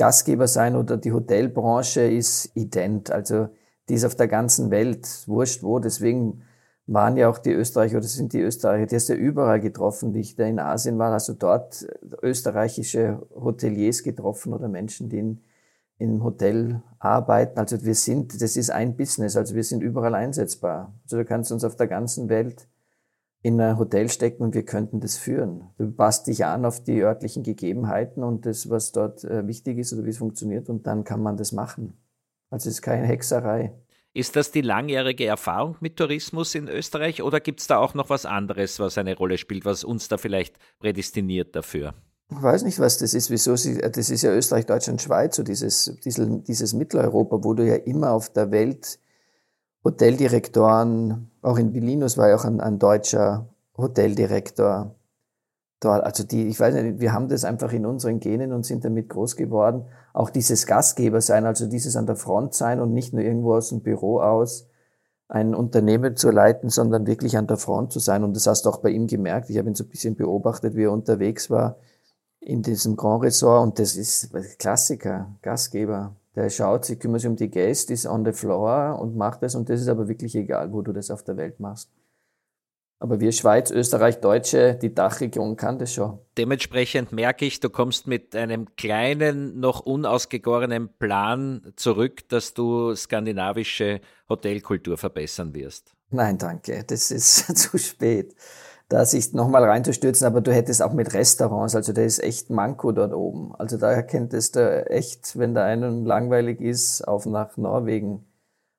Gastgeber 0.00 0.48
sein 0.48 0.76
oder 0.76 0.96
die 0.96 1.12
Hotelbranche 1.12 2.00
ist 2.00 2.56
ident. 2.56 3.10
Also, 3.10 3.48
die 3.88 3.94
ist 3.94 4.04
auf 4.06 4.14
der 4.14 4.28
ganzen 4.28 4.70
Welt, 4.70 5.06
wurscht 5.26 5.62
wo, 5.62 5.78
deswegen 5.78 6.42
waren 6.86 7.18
ja 7.18 7.28
auch 7.28 7.36
die 7.36 7.52
Österreicher 7.52 7.98
oder 7.98 8.06
sind 8.06 8.32
die 8.32 8.40
Österreicher, 8.40 8.86
die 8.86 8.96
hast 8.96 9.10
du 9.10 9.12
ja 9.12 9.18
überall 9.18 9.60
getroffen, 9.60 10.14
wie 10.14 10.20
ich 10.20 10.36
da 10.36 10.44
in 10.44 10.58
Asien 10.58 10.98
war, 10.98 11.12
hast 11.12 11.28
du 11.28 11.34
dort 11.34 11.86
österreichische 12.22 13.20
Hoteliers 13.34 14.02
getroffen 14.02 14.54
oder 14.54 14.68
Menschen, 14.68 15.10
die 15.10 15.18
in 15.18 15.40
im 16.00 16.24
Hotel 16.24 16.82
arbeiten. 16.98 17.58
Also 17.58 17.84
wir 17.84 17.94
sind, 17.94 18.40
das 18.40 18.56
ist 18.56 18.70
ein 18.70 18.96
Business, 18.96 19.36
also 19.36 19.54
wir 19.54 19.64
sind 19.64 19.82
überall 19.82 20.14
einsetzbar. 20.14 20.94
Also 21.04 21.18
du 21.18 21.24
kannst 21.24 21.52
uns 21.52 21.62
auf 21.62 21.76
der 21.76 21.86
ganzen 21.86 22.28
Welt 22.28 22.68
in 23.42 23.60
ein 23.60 23.78
Hotel 23.78 24.08
stecken 24.08 24.42
und 24.42 24.54
wir 24.54 24.64
könnten 24.64 25.00
das 25.00 25.16
führen. 25.16 25.70
Du 25.78 25.90
passt 25.90 26.26
dich 26.26 26.44
an 26.44 26.64
auf 26.64 26.82
die 26.82 27.02
örtlichen 27.02 27.42
Gegebenheiten 27.42 28.22
und 28.22 28.46
das, 28.46 28.68
was 28.70 28.92
dort 28.92 29.24
äh, 29.24 29.46
wichtig 29.46 29.78
ist 29.78 29.92
oder 29.92 30.04
wie 30.04 30.10
es 30.10 30.18
funktioniert 30.18 30.68
und 30.68 30.86
dann 30.86 31.04
kann 31.04 31.22
man 31.22 31.36
das 31.36 31.52
machen. 31.52 31.94
Also 32.50 32.68
es 32.68 32.76
ist 32.76 32.82
keine 32.82 33.06
Hexerei. 33.06 33.72
Ist 34.12 34.36
das 34.36 34.50
die 34.50 34.62
langjährige 34.62 35.26
Erfahrung 35.26 35.76
mit 35.80 35.96
Tourismus 35.96 36.54
in 36.54 36.66
Österreich 36.66 37.22
oder 37.22 37.40
gibt 37.40 37.60
es 37.60 37.66
da 37.66 37.78
auch 37.78 37.94
noch 37.94 38.10
was 38.10 38.26
anderes, 38.26 38.80
was 38.80 38.98
eine 38.98 39.16
Rolle 39.16 39.38
spielt, 39.38 39.64
was 39.64 39.84
uns 39.84 40.08
da 40.08 40.16
vielleicht 40.16 40.56
prädestiniert 40.78 41.54
dafür? 41.54 41.94
Ich 42.32 42.42
weiß 42.42 42.62
nicht, 42.62 42.78
was 42.78 42.98
das 42.98 43.12
ist, 43.12 43.28
wieso 43.30 43.56
sie, 43.56 43.78
das 43.78 44.08
ist 44.08 44.22
ja 44.22 44.32
Österreich, 44.32 44.64
Deutschland, 44.64 45.02
Schweiz, 45.02 45.34
so 45.34 45.42
dieses, 45.42 45.96
dieses, 46.04 46.28
dieses 46.44 46.74
Mitteleuropa, 46.74 47.42
wo 47.42 47.54
du 47.54 47.66
ja 47.66 47.74
immer 47.74 48.12
auf 48.12 48.30
der 48.30 48.52
Welt 48.52 49.00
Hoteldirektoren, 49.84 51.30
auch 51.42 51.58
in 51.58 51.74
Vilnius 51.74 52.16
war 52.16 52.28
ja 52.28 52.36
auch 52.36 52.44
ein, 52.44 52.60
ein 52.60 52.78
deutscher 52.78 53.48
Hoteldirektor 53.76 54.94
dort. 55.80 56.04
Also 56.04 56.22
die, 56.22 56.46
ich 56.46 56.60
weiß 56.60 56.74
nicht, 56.74 57.00
wir 57.00 57.12
haben 57.12 57.28
das 57.28 57.44
einfach 57.44 57.72
in 57.72 57.84
unseren 57.84 58.20
Genen 58.20 58.52
und 58.52 58.64
sind 58.64 58.84
damit 58.84 59.08
groß 59.08 59.34
geworden. 59.36 59.86
auch 60.12 60.30
dieses 60.30 60.66
Gastgeber 60.66 61.20
sein, 61.20 61.46
also 61.46 61.66
dieses 61.66 61.96
an 61.96 62.06
der 62.06 62.16
Front 62.16 62.54
sein 62.54 62.78
und 62.80 62.92
nicht 62.92 63.12
nur 63.12 63.22
irgendwo 63.22 63.54
aus 63.54 63.70
dem 63.70 63.80
Büro 63.80 64.20
aus 64.20 64.68
ein 65.28 65.54
Unternehmen 65.54 66.16
zu 66.16 66.30
leiten, 66.30 66.68
sondern 66.68 67.06
wirklich 67.06 67.36
an 67.38 67.46
der 67.46 67.56
Front 67.56 67.92
zu 67.92 67.98
sein. 68.00 68.22
Und 68.22 68.36
das 68.36 68.46
hast 68.46 68.66
du 68.66 68.70
auch 68.70 68.78
bei 68.78 68.90
ihm 68.90 69.06
gemerkt. 69.06 69.48
Ich 69.48 69.58
habe 69.58 69.68
ihn 69.68 69.74
so 69.74 69.84
ein 69.84 69.88
bisschen 69.88 70.16
beobachtet, 70.16 70.74
wie 70.76 70.84
er 70.84 70.92
unterwegs 70.92 71.50
war 71.50 71.76
in 72.40 72.62
diesem 72.62 72.96
Grand 72.96 73.22
Resort. 73.22 73.62
Und 73.62 73.78
das 73.78 73.96
ist 73.96 74.30
Klassiker, 74.58 75.34
Gastgeber. 75.42 76.16
Der 76.34 76.48
schaut 76.48 76.84
sich, 76.84 76.98
kümmert 76.98 77.22
sich 77.22 77.30
um 77.30 77.36
die 77.36 77.50
Gäste, 77.50 77.92
ist 77.92 78.06
on 78.06 78.24
the 78.24 78.32
floor 78.32 78.98
und 79.00 79.16
macht 79.16 79.42
das. 79.42 79.54
Und 79.54 79.68
das 79.68 79.80
ist 79.80 79.88
aber 79.88 80.08
wirklich 80.08 80.34
egal, 80.34 80.72
wo 80.72 80.82
du 80.82 80.92
das 80.92 81.10
auf 81.10 81.22
der 81.22 81.36
Welt 81.36 81.60
machst. 81.60 81.90
Aber 83.02 83.18
wir 83.18 83.32
Schweiz, 83.32 83.70
Österreich, 83.70 84.20
Deutsche, 84.20 84.74
die 84.74 84.94
Dachregion 84.94 85.56
kann 85.56 85.78
das 85.78 85.94
schon. 85.94 86.18
Dementsprechend 86.36 87.12
merke 87.12 87.46
ich, 87.46 87.58
du 87.58 87.70
kommst 87.70 88.06
mit 88.06 88.36
einem 88.36 88.76
kleinen, 88.76 89.58
noch 89.58 89.80
unausgegorenen 89.80 90.90
Plan 90.98 91.72
zurück, 91.76 92.28
dass 92.28 92.52
du 92.52 92.94
skandinavische 92.94 94.02
Hotelkultur 94.28 94.98
verbessern 94.98 95.54
wirst. 95.54 95.94
Nein, 96.10 96.36
danke. 96.36 96.84
Das 96.86 97.10
ist 97.10 97.56
zu 97.56 97.78
spät, 97.78 98.34
da 98.90 99.06
sich 99.06 99.32
nochmal 99.32 99.64
reinzustürzen. 99.64 100.26
Aber 100.26 100.42
du 100.42 100.52
hättest 100.52 100.82
auch 100.82 100.92
mit 100.92 101.14
Restaurants, 101.14 101.74
also 101.74 101.94
der 101.94 102.04
ist 102.04 102.22
echt 102.22 102.50
Manko 102.50 102.92
dort 102.92 103.14
oben. 103.14 103.54
Also 103.56 103.78
da 103.78 103.90
erkenntest 103.90 104.56
du 104.56 104.86
echt, 104.90 105.38
wenn 105.38 105.54
da 105.54 105.64
einem 105.64 106.04
langweilig 106.04 106.60
ist, 106.60 107.06
auf 107.08 107.24
nach 107.24 107.56
Norwegen 107.56 108.26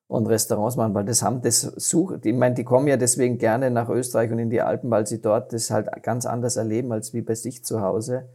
und 0.07 0.27
Restaurants 0.27 0.75
machen, 0.75 0.93
weil 0.93 1.05
das 1.05 1.23
haben, 1.23 1.41
das 1.41 1.61
sucht, 1.61 2.25
ich 2.25 2.35
meine, 2.35 2.55
die 2.55 2.65
kommen 2.65 2.87
ja 2.87 2.97
deswegen 2.97 3.37
gerne 3.37 3.71
nach 3.71 3.87
Österreich 3.89 4.29
und 4.31 4.39
in 4.39 4.49
die 4.49 4.61
Alpen, 4.61 4.91
weil 4.91 5.07
sie 5.07 5.21
dort 5.21 5.53
das 5.53 5.71
halt 5.71 5.89
ganz 6.03 6.25
anders 6.25 6.57
erleben 6.57 6.91
als 6.91 7.13
wie 7.13 7.21
bei 7.21 7.35
sich 7.35 7.63
zu 7.63 7.81
Hause. 7.81 8.27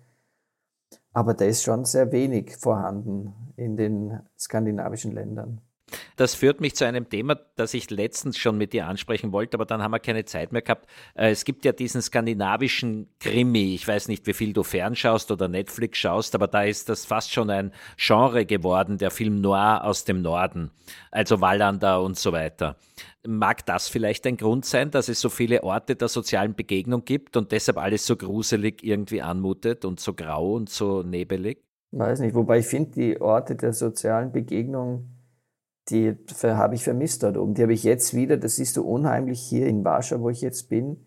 Aber 1.13 1.35
da 1.35 1.45
ist 1.45 1.63
schon 1.63 1.85
sehr 1.85 2.11
wenig 2.13 2.57
vorhanden 2.57 3.35
in 3.57 3.77
den 3.77 4.21
skandinavischen 4.39 5.13
Ländern. 5.13 5.61
Das 6.17 6.35
führt 6.35 6.63
mich 6.63 6.75
zu 6.75 6.87
einem 6.87 7.11
Thema, 7.11 7.39
das 7.57 7.75
ich 7.75 7.91
letztens 7.91 8.39
schon 8.39 8.57
mit 8.57 8.73
dir 8.73 8.87
ansprechen 8.87 9.33
wollte, 9.33 9.57
aber 9.57 9.67
dann 9.67 9.83
haben 9.83 9.91
wir 9.91 10.01
keine 10.01 10.25
Zeit 10.25 10.51
mehr 10.51 10.63
gehabt. 10.63 10.89
Äh, 11.15 11.31
es 11.31 11.45
gibt 11.45 11.67
ja 11.67 11.73
diesen 11.73 12.01
skandinavischen 12.01 13.09
Krimi. 13.21 13.75
Ich 13.75 13.87
weiß 13.87 14.09
nicht, 14.09 14.27
wie 14.27 14.33
viel 14.33 14.55
du 14.55 14.63
fernschaust 14.63 15.31
oder 15.31 15.49
Netflix 15.49 15.99
schaust, 15.99 16.35
aber 16.35 16.49
da 16.49 16.63
ist 16.63 16.89
das 16.89 17.05
fast 17.05 17.33
schon 17.33 17.51
ein 17.51 17.71
Genre 17.99 18.47
geworden, 18.47 18.97
der 18.97 19.11
Film 19.11 19.43
Noir 19.43 19.85
aus 19.85 20.05
dem 20.05 20.23
Norden, 20.23 20.71
also 21.11 21.43
Wallander 21.43 22.03
und 22.03 22.17
so 22.17 22.33
weiter. 22.33 22.77
Mag 23.27 23.67
das 23.67 23.89
vielleicht 23.89 24.27
ein 24.27 24.39
Grund 24.39 24.65
sein, 24.65 24.91
dass 24.91 25.09
es 25.09 25.21
so 25.21 25.29
viele 25.29 25.65
Orte 25.65 25.97
der 25.97 26.09
sozialen 26.09 26.55
Begegnung 26.55 27.05
gibt 27.05 27.37
und 27.37 27.53
deshalb 27.53 27.77
alles 27.77 28.07
so 28.07 28.17
gruselig 28.17 28.83
irgendwie 28.83 29.21
anmutet 29.21 29.85
und 29.85 30.01
so 30.01 30.15
grau 30.15 30.55
und 30.55 30.71
so 30.71 31.03
nebelig? 31.03 31.59
Weiß 31.91 32.21
nicht, 32.21 32.35
wobei 32.35 32.61
ich 32.61 32.67
finde, 32.67 32.91
die 32.93 33.21
Orte 33.21 33.55
der 33.55 33.73
sozialen 33.73 34.33
Begegnung 34.33 35.16
die 35.89 36.17
habe 36.43 36.75
ich 36.75 36.85
vermisst 36.85 37.23
dort 37.23 37.37
oben. 37.37 37.55
Die 37.55 37.63
habe 37.63 37.73
ich 37.73 37.85
jetzt 37.85 38.15
wieder, 38.15 38.37
das 38.37 38.57
siehst 38.57 38.77
du 38.77 38.83
unheimlich 38.83 39.41
hier 39.41 39.67
in 39.67 39.85
Warschau, 39.85 40.21
wo 40.21 40.31
ich 40.31 40.41
jetzt 40.41 40.69
bin. 40.69 41.07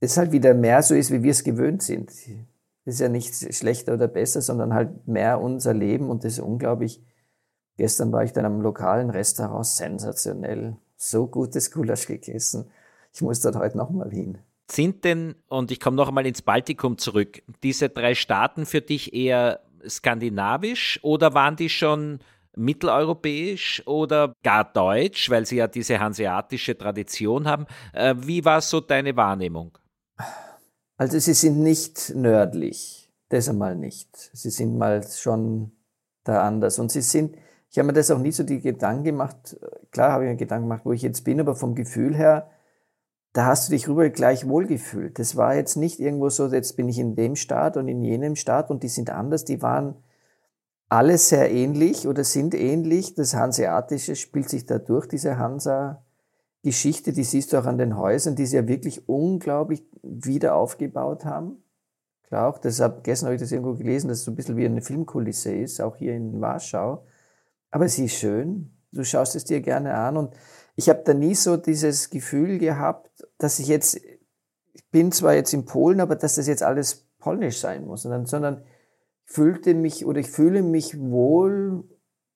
Es 0.00 0.16
halt 0.16 0.32
wieder 0.32 0.54
mehr 0.54 0.82
so 0.82 0.94
ist, 0.94 1.12
wie 1.12 1.22
wir 1.22 1.30
es 1.30 1.44
gewöhnt 1.44 1.82
sind. 1.82 2.10
Das 2.84 2.94
ist 2.94 3.00
ja 3.00 3.08
nicht 3.08 3.34
schlechter 3.54 3.94
oder 3.94 4.08
besser, 4.08 4.42
sondern 4.42 4.74
halt 4.74 5.06
mehr 5.06 5.40
unser 5.40 5.72
Leben 5.72 6.10
und 6.10 6.24
das 6.24 6.34
ist 6.34 6.40
unglaublich. 6.40 7.02
Gestern 7.76 8.12
war 8.12 8.24
ich 8.24 8.32
dann 8.32 8.44
am 8.44 8.60
lokalen 8.60 9.10
Restaurant, 9.10 9.66
sensationell. 9.66 10.76
So 10.96 11.26
gutes 11.26 11.70
Gulasch 11.70 12.06
gegessen. 12.06 12.70
Ich 13.12 13.22
muss 13.22 13.40
dort 13.40 13.56
heute 13.56 13.76
nochmal 13.76 14.10
hin. 14.10 14.38
Sind 14.70 15.04
denn, 15.04 15.36
und 15.48 15.70
ich 15.70 15.78
komme 15.78 15.96
noch 15.96 16.08
einmal 16.08 16.26
ins 16.26 16.42
Baltikum 16.42 16.98
zurück, 16.98 17.42
diese 17.62 17.88
drei 17.88 18.14
Staaten 18.14 18.66
für 18.66 18.80
dich 18.80 19.14
eher 19.14 19.60
skandinavisch 19.86 20.98
oder 21.02 21.34
waren 21.34 21.56
die 21.56 21.68
schon 21.68 22.18
mitteleuropäisch 22.56 23.82
oder 23.86 24.34
gar 24.42 24.64
deutsch, 24.64 25.30
weil 25.30 25.46
sie 25.46 25.56
ja 25.56 25.68
diese 25.68 26.00
hanseatische 26.00 26.76
Tradition 26.76 27.46
haben. 27.46 27.66
Äh, 27.92 28.14
wie 28.18 28.44
war 28.44 28.60
so 28.60 28.80
deine 28.80 29.16
Wahrnehmung? 29.16 29.78
Also 30.96 31.18
sie 31.18 31.34
sind 31.34 31.62
nicht 31.62 32.14
nördlich, 32.14 33.10
das 33.28 33.48
einmal 33.48 33.76
nicht. 33.76 34.30
Sie 34.32 34.50
sind 34.50 34.78
mal 34.78 35.06
schon 35.06 35.72
da 36.24 36.42
anders. 36.42 36.78
Und 36.78 36.90
sie 36.90 37.02
sind, 37.02 37.36
ich 37.70 37.78
habe 37.78 37.88
mir 37.88 37.92
das 37.92 38.10
auch 38.10 38.18
nie 38.18 38.32
so 38.32 38.42
die 38.42 38.60
Gedanken 38.60 39.04
gemacht, 39.04 39.58
klar 39.90 40.12
habe 40.12 40.24
ich 40.24 40.30
mir 40.30 40.36
Gedanken 40.36 40.68
gemacht, 40.68 40.84
wo 40.84 40.92
ich 40.92 41.02
jetzt 41.02 41.22
bin, 41.24 41.38
aber 41.40 41.54
vom 41.54 41.74
Gefühl 41.74 42.16
her, 42.16 42.50
da 43.34 43.44
hast 43.44 43.68
du 43.68 43.72
dich 43.72 43.86
rüber 43.86 44.08
gleich 44.08 44.48
wohlgefühlt. 44.48 45.18
Das 45.18 45.36
war 45.36 45.54
jetzt 45.54 45.76
nicht 45.76 46.00
irgendwo 46.00 46.30
so, 46.30 46.46
jetzt 46.46 46.76
bin 46.76 46.88
ich 46.88 46.98
in 46.98 47.14
dem 47.14 47.36
Staat 47.36 47.76
und 47.76 47.86
in 47.86 48.02
jenem 48.02 48.34
Staat 48.34 48.70
und 48.70 48.82
die 48.82 48.88
sind 48.88 49.10
anders, 49.10 49.44
die 49.44 49.60
waren 49.60 49.96
alle 50.88 51.18
sehr 51.18 51.50
ähnlich 51.50 52.06
oder 52.06 52.24
sind 52.24 52.54
ähnlich. 52.54 53.14
Das 53.14 53.34
Hanseatische 53.34 54.16
spielt 54.16 54.48
sich 54.48 54.66
da 54.66 54.78
durch, 54.78 55.06
diese 55.06 55.38
Hansa-Geschichte, 55.38 57.12
die 57.12 57.24
siehst 57.24 57.52
du 57.52 57.58
auch 57.58 57.66
an 57.66 57.78
den 57.78 57.96
Häusern, 57.96 58.36
die 58.36 58.46
sie 58.46 58.56
ja 58.56 58.68
wirklich 58.68 59.08
unglaublich 59.08 59.84
wieder 60.02 60.54
aufgebaut 60.54 61.24
haben. 61.24 61.62
Klar 62.24 62.48
auch, 62.48 62.58
deshalb, 62.58 63.04
gestern 63.04 63.26
habe 63.26 63.36
ich 63.36 63.40
das 63.40 63.52
irgendwo 63.52 63.74
gelesen, 63.74 64.08
dass 64.08 64.18
es 64.18 64.24
so 64.24 64.32
ein 64.32 64.36
bisschen 64.36 64.56
wie 64.56 64.66
eine 64.66 64.82
Filmkulisse 64.82 65.54
ist, 65.54 65.80
auch 65.80 65.96
hier 65.96 66.14
in 66.14 66.40
Warschau. 66.40 67.06
Aber 67.70 67.88
sie 67.88 68.06
ist 68.06 68.14
schön, 68.14 68.76
du 68.92 69.04
schaust 69.04 69.36
es 69.36 69.44
dir 69.44 69.60
gerne 69.60 69.94
an 69.94 70.16
und 70.16 70.34
ich 70.74 70.88
habe 70.88 71.02
da 71.04 71.14
nie 71.14 71.34
so 71.34 71.56
dieses 71.56 72.10
Gefühl 72.10 72.58
gehabt, 72.58 73.26
dass 73.38 73.58
ich 73.58 73.68
jetzt, 73.68 73.96
ich 74.72 74.90
bin 74.90 75.12
zwar 75.12 75.34
jetzt 75.34 75.54
in 75.54 75.64
Polen, 75.64 76.00
aber 76.00 76.16
dass 76.16 76.34
das 76.34 76.46
jetzt 76.48 76.62
alles 76.62 77.06
polnisch 77.18 77.60
sein 77.60 77.86
muss, 77.86 78.02
sondern, 78.02 78.26
sondern 78.26 78.64
fühlte 79.26 79.74
mich 79.74 80.06
oder 80.06 80.20
ich 80.20 80.30
fühle 80.30 80.62
mich 80.62 80.98
wohl, 80.98 81.84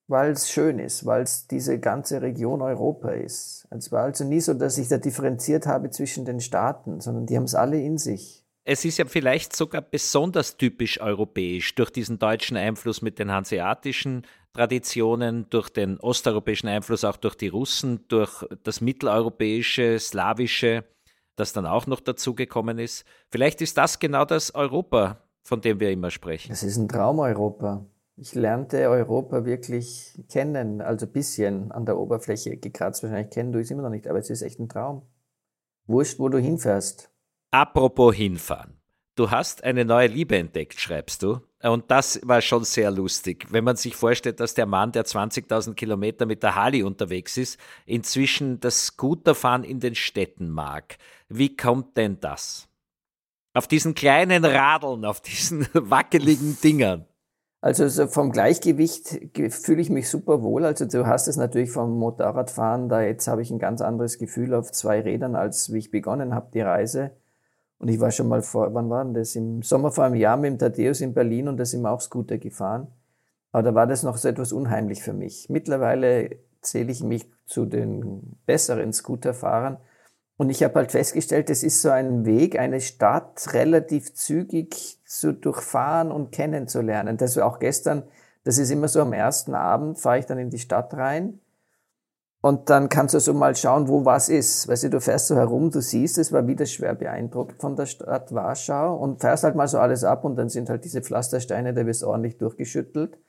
weil 0.07 0.31
es 0.31 0.49
schön 0.49 0.77
ist, 0.77 1.05
weil 1.05 1.23
es 1.23 1.47
diese 1.47 1.79
ganze 1.79 2.21
Region 2.21 2.61
Europa 2.61 3.11
ist. 3.11 3.65
Es 3.71 3.91
war 3.91 4.03
also 4.03 4.25
nie 4.25 4.41
so, 4.41 4.53
dass 4.53 4.77
ich 4.77 4.89
da 4.89 4.97
differenziert 4.97 5.65
habe 5.65 5.89
zwischen 5.89 6.25
den 6.25 6.41
Staaten, 6.41 6.99
sondern 6.99 7.25
die 7.25 7.37
haben 7.37 7.45
es 7.45 7.55
alle 7.55 7.81
in 7.81 7.97
sich. 7.97 8.45
Es 8.63 8.85
ist 8.85 8.99
ja 8.99 9.05
vielleicht 9.05 9.55
sogar 9.55 9.81
besonders 9.81 10.57
typisch 10.57 11.01
europäisch 11.01 11.73
durch 11.73 11.89
diesen 11.89 12.19
deutschen 12.19 12.57
Einfluss 12.57 13.01
mit 13.01 13.17
den 13.17 13.31
hanseatischen 13.31 14.27
Traditionen, 14.53 15.49
durch 15.49 15.69
den 15.69 15.99
osteuropäischen 15.99 16.69
Einfluss, 16.69 17.03
auch 17.03 17.17
durch 17.17 17.35
die 17.35 17.47
Russen, 17.47 18.07
durch 18.09 18.45
das 18.63 18.81
mitteleuropäische, 18.81 19.97
slawische, 19.97 20.83
das 21.37 21.53
dann 21.53 21.65
auch 21.65 21.87
noch 21.87 22.01
dazugekommen 22.01 22.77
ist. 22.77 23.05
Vielleicht 23.31 23.61
ist 23.61 23.77
das 23.77 23.97
genau 23.97 24.25
das 24.25 24.53
Europa, 24.53 25.23
von 25.43 25.61
dem 25.61 25.79
wir 25.79 25.91
immer 25.91 26.11
sprechen. 26.11 26.51
Es 26.51 26.63
ist 26.63 26.77
ein 26.77 26.87
Traum 26.87 27.19
Europa. 27.19 27.85
Ich 28.17 28.35
lernte 28.35 28.89
Europa 28.89 29.45
wirklich 29.45 30.13
kennen, 30.29 30.81
also 30.81 31.05
ein 31.05 31.11
bisschen 31.11 31.71
an 31.71 31.85
der 31.85 31.97
Oberfläche 31.97 32.57
gekratzt. 32.57 33.03
Wahrscheinlich 33.03 33.31
kennen 33.31 33.51
du 33.51 33.59
es 33.59 33.71
immer 33.71 33.83
noch 33.83 33.89
nicht, 33.89 34.07
aber 34.07 34.19
es 34.19 34.29
ist 34.29 34.41
echt 34.41 34.59
ein 34.59 34.69
Traum. 34.69 35.03
Wurscht, 35.87 36.19
wo 36.19 36.29
du 36.29 36.37
hinfährst. 36.37 37.09
Apropos 37.51 38.15
hinfahren. 38.15 38.77
Du 39.15 39.29
hast 39.29 39.63
eine 39.63 39.83
neue 39.85 40.07
Liebe 40.07 40.37
entdeckt, 40.37 40.79
schreibst 40.79 41.21
du. 41.23 41.41
Und 41.61 41.91
das 41.91 42.19
war 42.23 42.41
schon 42.41 42.63
sehr 42.63 42.89
lustig, 42.91 43.47
wenn 43.51 43.63
man 43.63 43.75
sich 43.75 43.95
vorstellt, 43.95 44.39
dass 44.39 44.53
der 44.53 44.65
Mann, 44.65 44.93
der 44.93 45.05
20.000 45.05 45.73
Kilometer 45.73 46.25
mit 46.25 46.43
der 46.43 46.55
Harley 46.55 46.81
unterwegs 46.81 47.37
ist, 47.37 47.59
inzwischen 47.85 48.59
das 48.61 48.87
Scooterfahren 48.87 49.63
in 49.63 49.79
den 49.79 49.95
Städten 49.95 50.49
mag. 50.49 50.97
Wie 51.27 51.55
kommt 51.55 51.97
denn 51.97 52.19
das? 52.19 52.67
Auf 53.53 53.67
diesen 53.67 53.95
kleinen 53.95 54.45
Radeln, 54.45 55.05
auf 55.05 55.21
diesen 55.21 55.67
wackeligen 55.73 56.57
Dingern. 56.63 57.05
Also 57.59 57.87
so 57.89 58.07
vom 58.07 58.31
Gleichgewicht 58.31 59.19
fühle 59.49 59.81
ich 59.81 59.91
mich 59.91 60.09
super 60.09 60.41
wohl. 60.41 60.65
Also 60.65 60.85
du 60.85 61.05
hast 61.05 61.27
es 61.27 61.37
natürlich 61.37 61.69
vom 61.69 61.97
Motorradfahren, 61.99 62.89
da 62.89 63.01
jetzt 63.01 63.27
habe 63.27 63.43
ich 63.43 63.51
ein 63.51 63.59
ganz 63.59 63.81
anderes 63.81 64.17
Gefühl 64.17 64.55
auf 64.55 64.71
zwei 64.71 65.01
Rädern, 65.01 65.35
als 65.35 65.71
wie 65.71 65.77
ich 65.77 65.91
begonnen 65.91 66.33
habe, 66.33 66.49
die 66.53 66.61
Reise. 66.61 67.11
Und 67.77 67.89
ich 67.89 67.99
war 67.99 68.09
schon 68.11 68.27
mal 68.27 68.41
vor, 68.41 68.73
wann 68.73 68.89
war 68.89 69.03
denn 69.03 69.13
das? 69.13 69.35
Im 69.35 69.61
Sommer 69.61 69.91
vor 69.91 70.05
einem 70.05 70.15
Jahr 70.15 70.37
mit 70.37 70.51
dem 70.51 70.59
Thaddeus 70.59 71.01
in 71.01 71.13
Berlin 71.13 71.47
und 71.47 71.57
da 71.57 71.65
sind 71.65 71.81
wir 71.81 71.91
auch 71.91 72.01
Scooter 72.01 72.39
gefahren. 72.39 72.87
Aber 73.51 73.63
da 73.63 73.75
war 73.75 73.85
das 73.85 74.01
noch 74.01 74.17
so 74.17 74.27
etwas 74.27 74.53
unheimlich 74.53 75.03
für 75.03 75.13
mich. 75.13 75.49
Mittlerweile 75.49 76.37
zähle 76.61 76.91
ich 76.91 77.03
mich 77.03 77.25
zu 77.45 77.65
den 77.65 78.37
besseren 78.45 78.93
Scooterfahrern 78.93 79.77
und 80.41 80.49
ich 80.49 80.63
habe 80.63 80.73
halt 80.73 80.91
festgestellt, 80.91 81.51
es 81.51 81.61
ist 81.61 81.83
so 81.83 81.91
ein 81.91 82.25
Weg, 82.25 82.57
eine 82.57 82.81
Stadt 82.81 83.53
relativ 83.53 84.15
zügig 84.15 84.97
zu 85.05 85.33
durchfahren 85.33 86.11
und 86.11 86.31
kennenzulernen. 86.31 87.15
Das 87.17 87.37
war 87.37 87.45
auch 87.45 87.59
gestern, 87.59 88.01
das 88.43 88.57
ist 88.57 88.71
immer 88.71 88.87
so 88.87 89.01
am 89.01 89.13
ersten 89.13 89.53
Abend, 89.53 89.99
fahre 89.99 90.17
ich 90.17 90.25
dann 90.25 90.39
in 90.39 90.49
die 90.49 90.57
Stadt 90.57 90.95
rein 90.95 91.39
und 92.41 92.71
dann 92.71 92.89
kannst 92.89 93.13
du 93.13 93.19
so 93.19 93.35
mal 93.35 93.55
schauen, 93.55 93.87
wo 93.87 94.03
was 94.03 94.29
ist. 94.29 94.67
Weißt 94.67 94.85
du, 94.85 94.89
du 94.89 94.99
fährst 94.99 95.27
so 95.27 95.35
herum, 95.35 95.69
du 95.69 95.79
siehst, 95.79 96.17
es 96.17 96.31
war 96.31 96.47
wieder 96.47 96.65
schwer 96.65 96.95
beeindruckt 96.95 97.61
von 97.61 97.75
der 97.75 97.85
Stadt 97.85 98.33
Warschau 98.33 98.95
und 98.95 99.21
fährst 99.21 99.43
halt 99.43 99.55
mal 99.55 99.67
so 99.67 99.77
alles 99.77 100.03
ab 100.03 100.25
und 100.25 100.37
dann 100.37 100.49
sind 100.49 100.71
halt 100.71 100.83
diese 100.85 101.03
Pflastersteine, 101.03 101.75
da 101.75 101.85
wirst 101.85 102.03
ordentlich 102.03 102.39
durchgeschüttelt. 102.39 103.19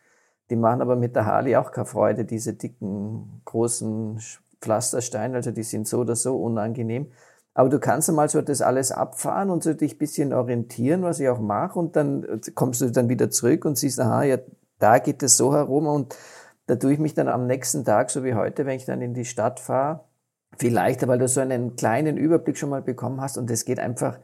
Die 0.48 0.56
machen 0.56 0.80
aber 0.80 0.96
mit 0.96 1.14
der 1.14 1.26
Harley 1.26 1.56
auch 1.56 1.72
keine 1.72 1.84
Freude, 1.84 2.24
diese 2.24 2.54
dicken, 2.54 3.42
großen 3.44 4.18
Pflasterstein, 4.62 5.34
also 5.34 5.50
die 5.50 5.62
sind 5.62 5.86
so 5.86 5.98
oder 5.98 6.16
so 6.16 6.36
unangenehm. 6.36 7.12
Aber 7.54 7.68
du 7.68 7.78
kannst 7.78 8.08
einmal 8.08 8.30
so 8.30 8.40
das 8.40 8.62
alles 8.62 8.92
abfahren 8.92 9.50
und 9.50 9.62
so 9.62 9.74
dich 9.74 9.98
bisschen 9.98 10.32
orientieren, 10.32 11.02
was 11.02 11.20
ich 11.20 11.28
auch 11.28 11.40
mache, 11.40 11.78
und 11.78 11.96
dann 11.96 12.40
kommst 12.54 12.80
du 12.80 12.90
dann 12.90 13.10
wieder 13.10 13.30
zurück 13.30 13.66
und 13.66 13.76
siehst, 13.76 14.00
aha, 14.00 14.22
ja, 14.22 14.38
da 14.78 14.98
geht 14.98 15.22
es 15.22 15.36
so 15.36 15.54
herum 15.54 15.86
und 15.86 16.16
da 16.66 16.76
tue 16.76 16.94
ich 16.94 16.98
mich 16.98 17.14
dann 17.14 17.28
am 17.28 17.46
nächsten 17.46 17.84
Tag, 17.84 18.10
so 18.10 18.24
wie 18.24 18.34
heute, 18.34 18.64
wenn 18.64 18.76
ich 18.76 18.86
dann 18.86 19.02
in 19.02 19.12
die 19.12 19.26
Stadt 19.26 19.60
fahre, 19.60 20.04
viel 20.56 20.72
leichter, 20.72 21.08
weil 21.08 21.18
du 21.18 21.28
so 21.28 21.40
einen 21.40 21.76
kleinen 21.76 22.16
Überblick 22.16 22.56
schon 22.56 22.70
mal 22.70 22.82
bekommen 22.82 23.20
hast 23.20 23.36
und 23.36 23.50
es 23.50 23.64
geht 23.64 23.78
einfach 23.78 24.18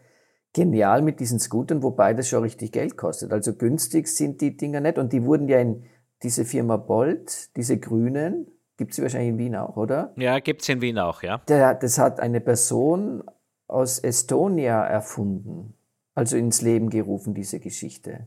genial 0.55 1.03
mit 1.03 1.21
diesen 1.21 1.39
Scootern, 1.39 1.83
wobei 1.83 2.15
das 2.15 2.29
schon 2.29 2.43
richtig 2.43 2.73
Geld 2.73 2.97
kostet. 2.97 3.33
Also 3.33 3.55
günstig 3.55 4.09
sind 4.09 4.41
die 4.41 4.57
Dinger 4.57 4.81
nicht 4.81 4.99
und 4.99 5.13
die 5.13 5.25
wurden 5.25 5.49
ja 5.49 5.59
in 5.59 5.85
diese 6.23 6.45
Firma 6.45 6.77
Bolt, 6.77 7.55
diese 7.57 7.79
grünen, 7.79 8.47
gibt 8.79 8.95
sie 8.95 9.03
wahrscheinlich 9.03 9.31
in 9.31 9.39
Wien 9.39 9.57
auch, 9.57 9.77
oder? 9.77 10.13
Ja, 10.17 10.39
gibt 10.39 10.63
es 10.63 10.69
in 10.71 10.81
Wien 10.81 10.99
auch, 10.99 11.23
ja. 11.23 11.43
Der, 11.49 11.75
das 11.75 11.99
hat 11.99 12.21
eine 12.21 12.41
Person 12.41 13.23
aus 13.67 13.99
Estonia 13.99 14.83
erfunden, 14.87 15.75
also 16.15 16.37
ins 16.39 16.63
Leben 16.63 16.89
gerufen, 16.89 17.35
diese 17.35 17.61
Geschichte. 17.61 18.27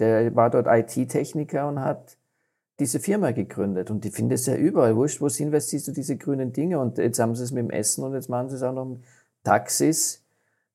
Der 0.00 0.34
war 0.34 0.50
dort 0.50 0.66
IT-Techniker 0.66 1.68
und 1.68 1.80
hat 1.80 2.16
diese 2.80 2.98
Firma 2.98 3.30
gegründet. 3.30 3.90
Und 3.90 4.04
die 4.04 4.10
finden 4.10 4.32
es 4.32 4.46
ja 4.46 4.56
überall. 4.56 4.96
Wurscht, 4.96 5.20
wo 5.20 5.26
investierst 5.26 5.86
du 5.88 5.92
diese 5.92 6.16
grünen 6.16 6.52
Dinge? 6.52 6.80
Und 6.80 6.98
jetzt 6.98 7.20
haben 7.20 7.36
sie 7.36 7.44
es 7.44 7.52
mit 7.52 7.62
dem 7.62 7.70
Essen 7.70 8.02
und 8.02 8.14
jetzt 8.14 8.28
machen 8.28 8.48
sie 8.48 8.56
es 8.56 8.62
auch 8.62 8.72
noch 8.72 8.86
mit 8.86 9.02
Taxis. 9.44 10.24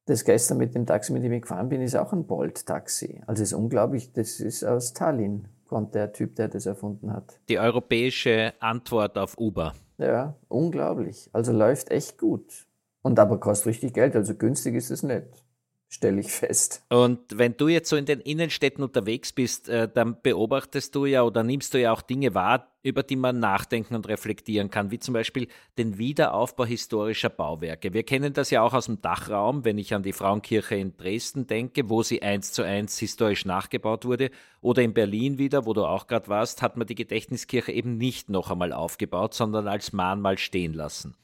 Das 0.05 0.23
gestern 0.23 0.57
mit 0.57 0.73
dem 0.73 0.85
Taxi, 0.85 1.11
mit 1.11 1.23
dem 1.23 1.33
ich 1.33 1.41
gefahren 1.41 1.67
bin, 1.67 1.81
ist 1.81 1.95
auch 1.95 2.13
ein 2.13 2.25
Bolt-Taxi. 2.25 3.23
Also 3.27 3.43
es 3.43 3.51
ist 3.51 3.57
unglaublich. 3.57 4.13
Das 4.13 4.39
ist 4.39 4.63
aus 4.63 4.93
Tallinn, 4.93 5.49
kommt 5.67 5.95
der 5.95 6.13
Typ, 6.13 6.35
der 6.35 6.47
das 6.47 6.65
erfunden 6.65 7.11
hat. 7.11 7.39
Die 7.49 7.59
europäische 7.59 8.53
Antwort 8.59 9.17
auf 9.17 9.37
Uber. 9.37 9.73
Ja, 9.97 10.35
unglaublich. 10.47 11.29
Also 11.33 11.51
läuft 11.51 11.91
echt 11.91 12.17
gut. 12.17 12.67
Und 13.01 13.19
aber 13.19 13.39
kostet 13.39 13.67
richtig 13.67 13.93
Geld. 13.93 14.15
Also 14.15 14.35
günstig 14.35 14.75
ist 14.75 14.91
es 14.91 15.03
nicht 15.03 15.46
stelle 15.89 16.19
ich 16.19 16.31
fest. 16.31 16.83
Und 16.89 17.19
wenn 17.37 17.55
du 17.55 17.69
jetzt 17.69 17.89
so 17.89 17.95
in 17.95 18.05
den 18.05 18.19
Innenstädten 18.19 18.83
unterwegs 18.83 19.31
bist, 19.31 19.69
äh, 19.69 19.87
dann 19.87 20.17
beobachtest 20.21 20.93
du 20.95 21.05
ja 21.05 21.23
oder 21.23 21.43
nimmst 21.43 21.73
du 21.73 21.79
ja 21.79 21.93
auch 21.93 22.01
Dinge 22.01 22.33
wahr, 22.33 22.67
über 22.83 23.03
die 23.03 23.15
man 23.15 23.39
nachdenken 23.39 23.95
und 23.95 24.07
reflektieren 24.07 24.69
kann, 24.69 24.91
wie 24.91 24.99
zum 24.99 25.13
Beispiel 25.13 25.47
den 25.77 25.97
Wiederaufbau 25.97 26.65
historischer 26.65 27.29
Bauwerke. 27.29 27.93
Wir 27.93 28.03
kennen 28.03 28.33
das 28.33 28.49
ja 28.49 28.61
auch 28.61 28.73
aus 28.73 28.85
dem 28.85 29.01
Dachraum, 29.01 29.63
wenn 29.65 29.77
ich 29.77 29.93
an 29.93 30.03
die 30.03 30.13
Frauenkirche 30.13 30.75
in 30.75 30.95
Dresden 30.97 31.47
denke, 31.47 31.89
wo 31.89 32.03
sie 32.03 32.21
eins 32.21 32.51
zu 32.51 32.63
eins 32.63 32.97
historisch 32.99 33.45
nachgebaut 33.45 34.05
wurde, 34.05 34.29
oder 34.61 34.81
in 34.81 34.93
Berlin 34.93 35.37
wieder, 35.37 35.65
wo 35.65 35.73
du 35.73 35.85
auch 35.85 36.07
gerade 36.07 36.27
warst, 36.27 36.61
hat 36.61 36.75
man 36.75 36.87
die 36.87 36.95
Gedächtniskirche 36.95 37.71
eben 37.71 37.97
nicht 37.97 38.29
noch 38.29 38.51
einmal 38.51 38.73
aufgebaut, 38.73 39.33
sondern 39.33 39.67
als 39.67 39.93
Mahnmal 39.93 40.37
stehen 40.37 40.73
lassen. 40.73 41.15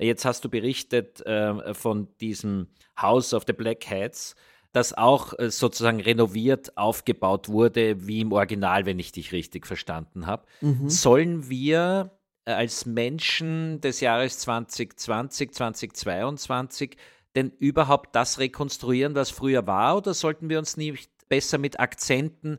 Jetzt 0.00 0.24
hast 0.24 0.44
du 0.44 0.48
berichtet 0.48 1.24
äh, 1.26 1.74
von 1.74 2.08
diesem 2.20 2.68
House 3.00 3.34
of 3.34 3.44
the 3.46 3.52
Black 3.52 3.88
Hats, 3.88 4.34
das 4.72 4.96
auch 4.96 5.38
äh, 5.38 5.50
sozusagen 5.50 6.00
renoviert 6.00 6.76
aufgebaut 6.76 7.48
wurde, 7.48 8.06
wie 8.06 8.20
im 8.20 8.32
Original, 8.32 8.86
wenn 8.86 8.98
ich 8.98 9.12
dich 9.12 9.32
richtig 9.32 9.66
verstanden 9.66 10.26
habe. 10.26 10.46
Mhm. 10.60 10.88
Sollen 10.88 11.48
wir 11.48 12.12
äh, 12.44 12.52
als 12.52 12.86
Menschen 12.86 13.80
des 13.80 14.00
Jahres 14.00 14.38
2020, 14.38 15.52
2022 15.52 16.96
denn 17.36 17.52
überhaupt 17.58 18.16
das 18.16 18.38
rekonstruieren, 18.38 19.14
was 19.14 19.30
früher 19.30 19.66
war, 19.66 19.96
oder 19.96 20.14
sollten 20.14 20.48
wir 20.48 20.58
uns 20.58 20.76
nicht 20.76 21.10
besser 21.28 21.58
mit 21.58 21.78
Akzenten 21.78 22.58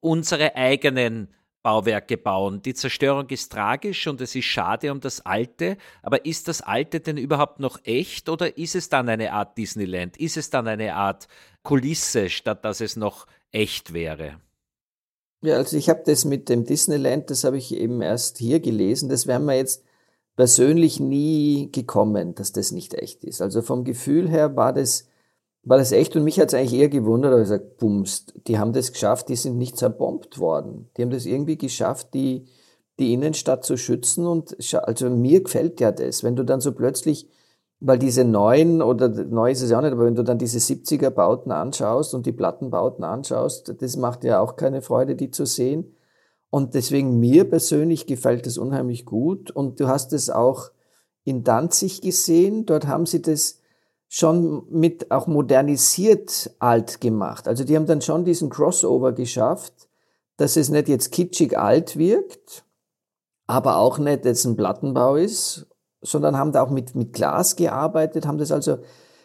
unsere 0.00 0.54
eigenen 0.54 1.34
Bauwerke 1.64 2.18
bauen. 2.18 2.60
Die 2.62 2.74
Zerstörung 2.74 3.26
ist 3.30 3.50
tragisch 3.50 4.06
und 4.06 4.20
es 4.20 4.36
ist 4.36 4.44
schade 4.44 4.92
um 4.92 5.00
das 5.00 5.24
Alte, 5.24 5.78
aber 6.02 6.24
ist 6.26 6.46
das 6.46 6.60
Alte 6.60 7.00
denn 7.00 7.16
überhaupt 7.16 7.58
noch 7.58 7.80
echt 7.84 8.28
oder 8.28 8.56
ist 8.58 8.76
es 8.76 8.90
dann 8.90 9.08
eine 9.08 9.32
Art 9.32 9.56
Disneyland? 9.58 10.18
Ist 10.18 10.36
es 10.36 10.50
dann 10.50 10.68
eine 10.68 10.94
Art 10.94 11.26
Kulisse, 11.62 12.28
statt 12.28 12.64
dass 12.66 12.82
es 12.82 12.96
noch 12.96 13.26
echt 13.50 13.94
wäre? 13.94 14.38
Ja, 15.42 15.56
also 15.56 15.76
ich 15.78 15.88
habe 15.88 16.02
das 16.04 16.26
mit 16.26 16.50
dem 16.50 16.64
Disneyland, 16.64 17.30
das 17.30 17.44
habe 17.44 17.56
ich 17.56 17.74
eben 17.74 18.02
erst 18.02 18.38
hier 18.38 18.60
gelesen, 18.60 19.08
das 19.08 19.26
wäre 19.26 19.40
mir 19.40 19.56
jetzt 19.56 19.84
persönlich 20.36 21.00
nie 21.00 21.70
gekommen, 21.72 22.34
dass 22.34 22.52
das 22.52 22.72
nicht 22.72 22.92
echt 22.92 23.24
ist. 23.24 23.40
Also 23.40 23.62
vom 23.62 23.84
Gefühl 23.84 24.28
her 24.28 24.54
war 24.54 24.74
das 24.74 25.08
war 25.64 25.78
das 25.78 25.92
echt 25.92 26.14
und 26.16 26.24
mich 26.24 26.38
hat 26.38 26.48
es 26.48 26.54
eigentlich 26.54 26.78
eher 26.78 26.88
gewundert, 26.88 27.32
aber 27.32 27.40
ich 27.40 27.48
gesagt, 27.48 27.78
bums, 27.78 28.26
die 28.46 28.58
haben 28.58 28.72
das 28.72 28.92
geschafft, 28.92 29.28
die 29.28 29.36
sind 29.36 29.56
nicht 29.56 29.76
zerbombt 29.76 30.38
worden. 30.38 30.90
Die 30.96 31.02
haben 31.02 31.10
das 31.10 31.26
irgendwie 31.26 31.56
geschafft, 31.56 32.12
die, 32.12 32.46
die 32.98 33.12
Innenstadt 33.14 33.64
zu 33.64 33.76
schützen 33.76 34.26
und 34.26 34.56
also 34.74 35.08
mir 35.08 35.42
gefällt 35.42 35.80
ja 35.80 35.90
das, 35.90 36.22
wenn 36.22 36.36
du 36.36 36.44
dann 36.44 36.60
so 36.60 36.72
plötzlich, 36.72 37.28
weil 37.80 37.98
diese 37.98 38.24
neuen 38.24 38.82
oder 38.82 39.08
neu 39.08 39.50
ist 39.50 39.62
es 39.62 39.70
ja 39.70 39.78
auch 39.78 39.82
nicht, 39.82 39.92
aber 39.92 40.04
wenn 40.04 40.14
du 40.14 40.22
dann 40.22 40.38
diese 40.38 40.58
70er 40.58 41.10
Bauten 41.10 41.50
anschaust 41.50 42.14
und 42.14 42.26
die 42.26 42.32
Plattenbauten 42.32 43.04
anschaust, 43.04 43.74
das 43.80 43.96
macht 43.96 44.24
ja 44.24 44.40
auch 44.40 44.56
keine 44.56 44.82
Freude, 44.82 45.16
die 45.16 45.30
zu 45.30 45.44
sehen. 45.44 45.96
Und 46.50 46.74
deswegen 46.74 47.18
mir 47.18 47.50
persönlich 47.50 48.06
gefällt 48.06 48.46
das 48.46 48.58
unheimlich 48.58 49.04
gut 49.04 49.50
und 49.50 49.80
du 49.80 49.88
hast 49.88 50.12
es 50.12 50.30
auch 50.30 50.70
in 51.24 51.42
Danzig 51.42 52.00
gesehen, 52.00 52.64
dort 52.64 52.86
haben 52.86 53.06
sie 53.06 53.20
das 53.22 53.60
schon 54.16 54.62
mit 54.70 55.10
auch 55.10 55.26
modernisiert 55.26 56.54
alt 56.60 57.00
gemacht. 57.00 57.48
Also 57.48 57.64
die 57.64 57.74
haben 57.74 57.86
dann 57.86 58.00
schon 58.00 58.24
diesen 58.24 58.48
Crossover 58.48 59.10
geschafft, 59.10 59.88
dass 60.36 60.56
es 60.56 60.68
nicht 60.68 60.88
jetzt 60.88 61.10
kitschig 61.10 61.58
alt 61.58 61.96
wirkt, 61.96 62.64
aber 63.48 63.78
auch 63.78 63.98
nicht 63.98 64.24
jetzt 64.24 64.44
ein 64.44 64.54
Plattenbau 64.54 65.16
ist, 65.16 65.66
sondern 66.00 66.38
haben 66.38 66.52
da 66.52 66.62
auch 66.62 66.70
mit, 66.70 66.94
mit 66.94 67.12
Glas 67.12 67.56
gearbeitet, 67.56 68.24
haben 68.24 68.38
das 68.38 68.52
also, 68.52 68.78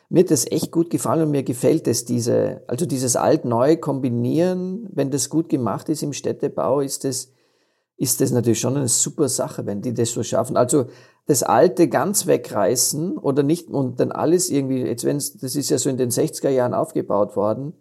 mir 0.10 0.24
hat 0.24 0.32
das 0.32 0.52
echt 0.52 0.72
gut 0.72 0.90
gefallen 0.90 1.22
und 1.22 1.32
mir 1.32 1.44
gefällt 1.44 1.88
es, 1.88 2.06
diese, 2.06 2.64
also 2.66 2.88
dieses 2.88 3.16
alt-neu 3.16 3.78
kombinieren, 3.78 4.90
wenn 4.92 5.12
das 5.12 5.30
gut 5.30 5.50
gemacht 5.50 5.88
ist 5.90 6.02
im 6.02 6.14
Städtebau, 6.14 6.80
ist 6.80 7.04
das, 7.04 7.32
ist 8.00 8.22
das 8.22 8.32
natürlich 8.32 8.62
schon 8.62 8.78
eine 8.78 8.88
super 8.88 9.28
Sache, 9.28 9.66
wenn 9.66 9.82
die 9.82 9.94
das 9.94 10.12
so 10.12 10.24
schaffen. 10.24 10.56
Also 10.56 10.86
das 11.26 11.44
Alte 11.44 11.90
ganz 11.90 12.28
wegreißen 12.28 13.18
oder 13.18 13.44
nicht 13.44 13.68
und 13.70 14.00
dann 14.00 14.14
alles 14.14 14.50
irgendwie, 14.50 14.82
jetzt 14.82 15.04
wenn's, 15.04 15.38
das 15.38 15.56
ist 15.56 15.70
ja 15.70 15.78
so 15.78 15.90
in 15.90 15.98
den 15.98 16.10
60er 16.10 16.50
Jahren 16.50 16.74
aufgebaut 16.74 17.36
worden, 17.36 17.74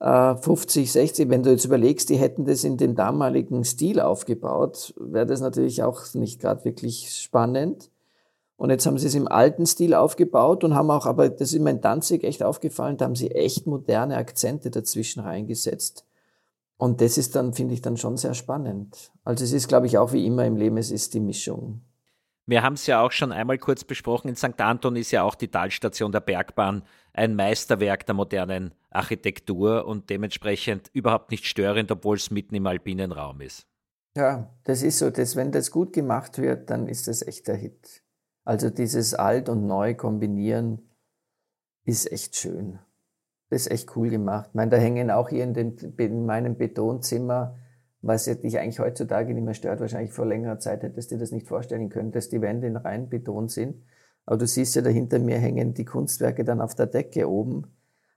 äh, 0.00 0.34
50, 0.36 0.90
60, 0.90 1.28
wenn 1.28 1.42
du 1.42 1.50
jetzt 1.50 1.66
überlegst, 1.66 2.08
die 2.08 2.16
hätten 2.16 2.46
das 2.46 2.64
in 2.64 2.78
dem 2.78 2.96
damaligen 2.96 3.62
Stil 3.64 4.00
aufgebaut, 4.00 4.94
wäre 4.98 5.26
das 5.26 5.42
natürlich 5.42 5.82
auch 5.82 6.02
nicht 6.14 6.40
gerade 6.40 6.64
wirklich 6.64 7.12
spannend. 7.14 7.90
Und 8.56 8.70
jetzt 8.70 8.86
haben 8.86 8.96
sie 8.96 9.08
es 9.08 9.14
im 9.14 9.28
alten 9.28 9.66
Stil 9.66 9.92
aufgebaut 9.92 10.64
und 10.64 10.74
haben 10.74 10.90
auch, 10.90 11.04
aber 11.04 11.28
das 11.28 11.52
ist 11.52 11.60
mir 11.60 11.70
in 11.70 11.80
Danzig 11.82 12.24
echt 12.24 12.42
aufgefallen, 12.42 12.96
da 12.96 13.04
haben 13.04 13.16
sie 13.16 13.32
echt 13.32 13.66
moderne 13.66 14.16
Akzente 14.16 14.70
dazwischen 14.70 15.20
reingesetzt. 15.20 16.06
Und 16.82 17.00
das 17.00 17.16
ist 17.16 17.36
dann, 17.36 17.54
finde 17.54 17.74
ich, 17.74 17.80
dann 17.80 17.96
schon 17.96 18.16
sehr 18.16 18.34
spannend. 18.34 19.12
Also 19.22 19.44
es 19.44 19.52
ist, 19.52 19.68
glaube 19.68 19.86
ich, 19.86 19.98
auch 19.98 20.12
wie 20.12 20.26
immer 20.26 20.44
im 20.46 20.56
Leben, 20.56 20.76
es 20.78 20.90
ist 20.90 21.14
die 21.14 21.20
Mischung. 21.20 21.82
Wir 22.44 22.64
haben 22.64 22.72
es 22.72 22.88
ja 22.88 23.00
auch 23.00 23.12
schon 23.12 23.30
einmal 23.30 23.56
kurz 23.58 23.84
besprochen. 23.84 24.26
In 24.26 24.34
St. 24.34 24.60
Anton 24.60 24.96
ist 24.96 25.12
ja 25.12 25.22
auch 25.22 25.36
die 25.36 25.46
Talstation 25.46 26.10
der 26.10 26.18
Bergbahn 26.18 26.82
ein 27.12 27.36
Meisterwerk 27.36 28.04
der 28.06 28.16
modernen 28.16 28.74
Architektur 28.90 29.86
und 29.86 30.10
dementsprechend 30.10 30.90
überhaupt 30.92 31.30
nicht 31.30 31.46
störend, 31.46 31.92
obwohl 31.92 32.16
es 32.16 32.32
mitten 32.32 32.56
im 32.56 32.66
alpinen 32.66 33.12
Raum 33.12 33.42
ist. 33.42 33.68
Ja, 34.16 34.52
das 34.64 34.82
ist 34.82 34.98
so. 34.98 35.10
Dass, 35.10 35.36
wenn 35.36 35.52
das 35.52 35.70
gut 35.70 35.92
gemacht 35.92 36.38
wird, 36.38 36.68
dann 36.68 36.88
ist 36.88 37.06
das 37.06 37.22
echt 37.22 37.46
der 37.46 37.54
Hit. 37.54 38.02
Also 38.44 38.70
dieses 38.70 39.14
Alt 39.14 39.48
und 39.48 39.68
Neu 39.68 39.94
kombinieren 39.94 40.82
ist 41.84 42.10
echt 42.10 42.34
schön. 42.34 42.80
Das 43.52 43.62
ist 43.62 43.70
echt 43.70 43.96
cool 43.96 44.08
gemacht. 44.08 44.46
Ich 44.48 44.54
meine, 44.54 44.70
da 44.70 44.76
hängen 44.76 45.10
auch 45.10 45.28
hier 45.28 45.44
in, 45.44 45.54
den, 45.54 45.76
in 45.98 46.26
meinem 46.26 46.56
Betonzimmer 46.56 47.54
was 48.02 48.24
dich 48.24 48.58
eigentlich 48.58 48.80
heutzutage 48.80 49.32
nicht 49.32 49.44
mehr 49.44 49.54
stört. 49.54 49.80
Wahrscheinlich 49.80 50.12
vor 50.12 50.26
längerer 50.26 50.58
Zeit 50.58 50.82
hättest 50.82 51.10
du 51.10 51.14
dir 51.14 51.20
das 51.20 51.30
nicht 51.30 51.46
vorstellen 51.46 51.88
können, 51.88 52.10
dass 52.10 52.28
die 52.28 52.40
Wände 52.40 52.66
in 52.66 52.76
rein 52.76 53.08
Beton 53.08 53.48
sind. 53.48 53.76
Aber 54.26 54.38
du 54.38 54.46
siehst 54.46 54.74
ja, 54.74 54.82
da 54.82 54.90
hinter 54.90 55.20
mir 55.20 55.38
hängen 55.38 55.72
die 55.72 55.84
Kunstwerke 55.84 56.44
dann 56.44 56.60
auf 56.60 56.74
der 56.74 56.86
Decke 56.86 57.30
oben. 57.30 57.68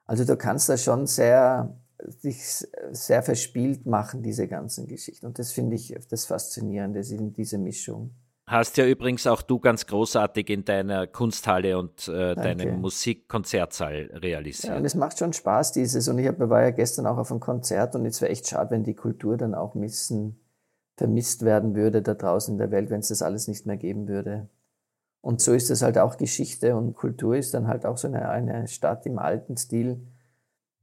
Also 0.06 0.26
du 0.26 0.36
kannst 0.38 0.69
da 0.69 0.78
schon 0.78 1.06
sehr, 1.06 1.78
dich 2.24 2.67
sehr 2.91 3.24
verspielt 3.24 3.86
machen, 3.86 4.24
diese 4.24 4.48
ganzen 4.48 4.88
Geschichten. 4.88 5.28
Und 5.28 5.39
das 5.39 5.52
finde 5.52 5.76
ich 5.76 5.95
das 6.10 6.26
Faszinierende, 6.26 7.02
diese 7.02 7.58
Mischung. 7.58 8.12
Hast 8.47 8.77
ja 8.77 8.86
übrigens 8.86 9.25
auch 9.25 9.41
du 9.41 9.60
ganz 9.60 9.88
großartig 9.88 10.51
in 10.51 10.65
deiner 10.65 11.08
Kunsthalle 11.08 11.79
und 11.79 12.08
äh, 12.08 12.36
deinem 12.36 12.79
Musikkonzertsaal 12.79 14.12
realisiert. 14.13 14.73
Ja, 14.73 14.77
und 14.77 14.86
es 14.86 14.93
macht 14.93 15.17
schon 15.17 15.34
Spaß, 15.34 15.71
dieses. 15.71 16.08
Und 16.08 16.19
ich 16.19 16.27
hab, 16.27 16.38
war 16.38 16.62
ja 16.62 16.69
gestern 16.69 17.08
auch 17.08 17.17
auf 17.17 17.31
einem 17.31 17.39
Konzert 17.39 17.95
und 17.95 18.05
es 18.05 18.21
wäre 18.21 18.31
echt 18.31 18.47
schade, 18.47 18.69
wenn 18.69 18.84
die 18.84 18.93
Kultur 18.93 19.36
dann 19.38 19.55
auch 19.55 19.73
missen, 19.73 20.39
vermisst 20.95 21.43
werden 21.43 21.75
würde 21.75 22.03
da 22.03 22.13
draußen 22.13 22.53
in 22.53 22.60
der 22.60 22.69
Welt, 22.69 22.91
wenn 22.91 22.99
es 22.99 23.08
das 23.08 23.23
alles 23.23 23.47
nicht 23.47 23.65
mehr 23.65 23.77
geben 23.77 24.08
würde. 24.08 24.47
Und 25.21 25.41
so 25.41 25.53
ist 25.53 25.71
es 25.71 25.81
halt 25.81 25.97
auch 25.97 26.17
Geschichte 26.17 26.75
und 26.75 26.93
Kultur 26.93 27.36
ist 27.36 27.55
dann 27.55 27.67
halt 27.67 27.84
auch 27.84 27.97
so 27.97 28.08
eine, 28.08 28.29
eine 28.29 28.67
Stadt 28.67 29.08
im 29.08 29.17
alten 29.17 29.58
Stil 29.58 30.05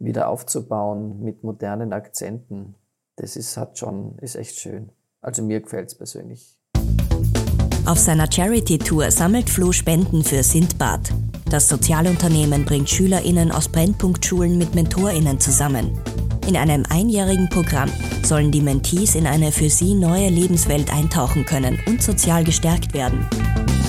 wieder 0.00 0.26
aufzubauen 0.26 1.22
mit 1.22 1.44
modernen 1.44 1.92
Akzenten. 1.92 2.74
Das 3.14 3.36
ist, 3.36 3.56
hat 3.56 3.78
schon, 3.78 4.18
ist 4.18 4.34
echt 4.34 4.56
schön. 4.56 4.90
Also 5.20 5.44
mir 5.44 5.60
gefällt 5.60 5.90
es 5.90 5.94
persönlich. 5.94 6.58
Auf 7.84 7.98
seiner 7.98 8.30
Charity-Tour 8.30 9.10
sammelt 9.10 9.50
Flo 9.50 9.72
Spenden 9.72 10.22
für 10.22 10.44
Sindbad. 10.44 11.00
Das 11.50 11.68
Sozialunternehmen 11.68 12.64
bringt 12.64 12.88
SchülerInnen 12.88 13.50
aus 13.50 13.68
Brennpunktschulen 13.68 14.56
mit 14.56 14.76
MentorInnen 14.76 15.40
zusammen. 15.40 15.98
In 16.46 16.56
einem 16.56 16.84
einjährigen 16.88 17.48
Programm 17.48 17.90
sollen 18.22 18.52
die 18.52 18.60
Mentees 18.60 19.16
in 19.16 19.26
eine 19.26 19.50
für 19.50 19.68
sie 19.68 19.94
neue 19.94 20.28
Lebenswelt 20.28 20.92
eintauchen 20.92 21.44
können 21.44 21.80
und 21.86 22.00
sozial 22.02 22.44
gestärkt 22.44 22.94
werden. 22.94 23.26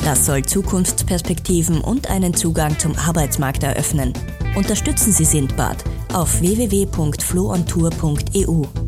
Das 0.03 0.25
soll 0.25 0.43
Zukunftsperspektiven 0.43 1.79
und 1.79 2.10
einen 2.10 2.34
Zugang 2.34 2.79
zum 2.79 2.95
Arbeitsmarkt 2.95 3.62
eröffnen. 3.63 4.13
Unterstützen 4.56 5.13
Sie 5.13 5.25
Sindbad 5.25 5.84
auf 6.12 6.41
www.floontour.eu. 6.41 8.82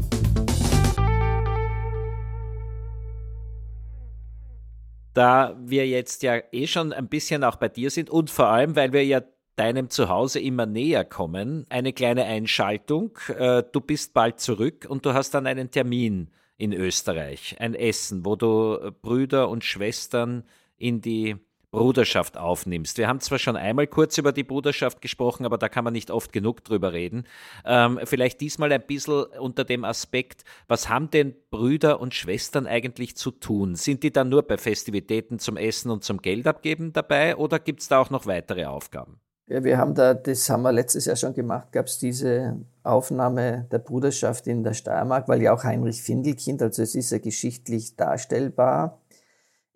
Da 5.16 5.58
wir 5.58 5.88
jetzt 5.88 6.24
ja 6.24 6.42
eh 6.52 6.68
schon 6.68 6.92
ein 6.92 7.08
bisschen 7.08 7.46
auch 7.46 7.56
bei 7.56 7.70
dir 7.70 7.90
sind 7.90 8.10
und 8.10 8.30
vor 8.30 8.48
allem, 8.50 8.76
weil 8.76 8.92
wir 8.92 9.06
ja 9.06 9.22
deinem 9.56 9.90
Zuhause 9.90 10.42
immer 10.42 10.66
näher 10.66 11.06
kommen. 11.06 11.66
Eine 11.70 11.94
kleine 11.94 12.26
Einschaltung. 12.26 13.18
Äh, 13.30 13.64
du 13.72 13.80
bist 13.80 14.14
bald 14.14 14.42
zurück 14.42 14.86
und 14.90 15.06
du 15.06 15.14
hast 15.14 15.32
dann 15.32 15.48
einen 15.48 15.72
Termin 15.72 16.32
in 16.58 16.74
Österreich, 16.74 17.56
ein 17.60 17.76
Essen, 17.76 18.26
wo 18.26 18.36
du 18.36 18.92
Brüder 19.02 19.48
und 19.48 19.64
Schwestern 19.64 20.44
in 20.78 21.00
die 21.00 21.38
Bruderschaft 21.76 22.38
aufnimmst. 22.38 22.98
Wir 22.98 23.08
haben 23.08 23.20
zwar 23.20 23.40
schon 23.40 23.56
einmal 23.56 23.88
kurz 23.88 24.18
über 24.18 24.32
die 24.32 24.44
Bruderschaft 24.44 25.02
gesprochen, 25.02 25.46
aber 25.46 25.58
da 25.58 25.70
kann 25.70 25.84
man 25.84 25.94
nicht 25.94 26.12
oft 26.12 26.32
genug 26.32 26.64
drüber 26.64 26.94
reden. 26.94 27.26
Ähm, 27.66 28.00
vielleicht 28.04 28.42
diesmal 28.42 28.72
ein 28.72 28.86
bisschen 28.86 29.24
unter 29.40 29.64
dem 29.64 29.84
Aspekt, 29.84 30.44
was 30.68 30.90
haben 30.90 31.10
denn 31.12 31.36
Brüder 31.52 32.00
und 32.00 32.14
Schwestern 32.14 32.68
eigentlich 32.68 33.18
zu 33.18 33.32
tun? 33.32 33.76
Sind 33.76 34.04
die 34.04 34.12
dann 34.12 34.30
nur 34.30 34.44
bei 34.44 34.58
Festivitäten 34.58 35.40
zum 35.40 35.58
Essen 35.58 35.92
und 35.92 36.04
zum 36.04 36.22
Geld 36.22 36.48
abgeben 36.48 36.94
dabei 36.94 37.36
oder 37.36 37.60
gibt 37.60 37.82
es 37.82 37.88
da 37.88 38.00
auch 38.00 38.10
noch 38.10 38.26
weitere 38.26 38.66
Aufgaben? 38.66 39.20
Ja, 39.48 39.64
wir 39.64 39.78
haben 39.78 39.94
da, 39.94 40.16
das 40.16 40.50
haben 40.50 40.64
wir 40.64 40.72
letztes 40.72 41.06
Jahr 41.06 41.16
schon 41.16 41.36
gemacht, 41.36 41.72
gab 41.72 41.86
es 41.86 42.00
diese 42.00 42.62
Aufnahme 42.82 43.68
der 43.72 43.78
Bruderschaft 43.78 44.48
in 44.48 44.64
der 44.64 44.74
Steiermark, 44.74 45.28
weil 45.28 45.40
ja 45.42 45.54
auch 45.54 45.64
Heinrich 45.64 46.02
Findelkind, 46.02 46.64
also 46.64 46.82
es 46.82 46.96
ist 46.96 47.12
ja 47.12 47.20
geschichtlich 47.20 47.96
darstellbar, 47.96 49.00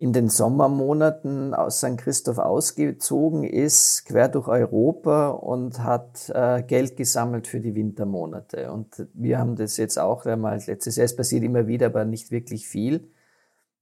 in 0.00 0.14
den 0.14 0.30
Sommermonaten 0.30 1.52
aus 1.52 1.78
St. 1.78 1.98
Christoph 1.98 2.38
ausgezogen 2.38 3.44
ist, 3.44 4.06
quer 4.06 4.28
durch 4.28 4.48
Europa 4.48 5.28
und 5.28 5.84
hat 5.84 6.30
äh, 6.34 6.62
Geld 6.62 6.96
gesammelt 6.96 7.46
für 7.46 7.60
die 7.60 7.74
Wintermonate. 7.74 8.72
Und 8.72 9.06
wir 9.12 9.38
haben 9.38 9.56
das 9.56 9.76
jetzt 9.76 9.98
auch 9.98 10.24
einmal 10.24 10.58
letztes 10.66 10.96
Jahr, 10.96 11.04
es 11.04 11.14
passiert 11.14 11.44
immer 11.44 11.66
wieder, 11.66 11.86
aber 11.86 12.06
nicht 12.06 12.30
wirklich 12.30 12.66
viel 12.66 13.10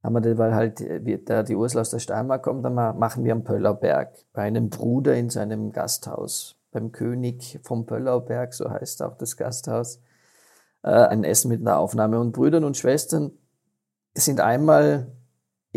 haben 0.02 0.14
wir 0.14 0.20
das, 0.20 0.38
weil 0.38 0.54
halt 0.54 0.80
äh, 0.80 1.18
da 1.24 1.44
die 1.44 1.54
Ursula 1.54 1.82
aus 1.82 1.90
der 1.90 2.00
Steiermark 2.00 2.42
kommt, 2.42 2.64
dann 2.64 2.74
machen 2.74 3.24
wir 3.24 3.32
am 3.32 3.44
Pöllauberg 3.44 4.12
bei 4.32 4.42
einem 4.42 4.70
Bruder 4.70 5.14
in 5.14 5.30
seinem 5.30 5.70
Gasthaus, 5.70 6.56
beim 6.72 6.90
König 6.90 7.60
vom 7.62 7.86
Pöllauberg, 7.86 8.54
so 8.54 8.68
heißt 8.68 9.02
auch 9.02 9.16
das 9.16 9.36
Gasthaus, 9.36 10.00
äh, 10.82 10.88
ein 10.90 11.22
Essen 11.22 11.48
mit 11.48 11.60
einer 11.60 11.78
Aufnahme. 11.78 12.18
Und 12.18 12.32
Brüdern 12.32 12.64
und 12.64 12.76
Schwestern 12.76 13.30
sind 14.14 14.40
einmal 14.40 15.12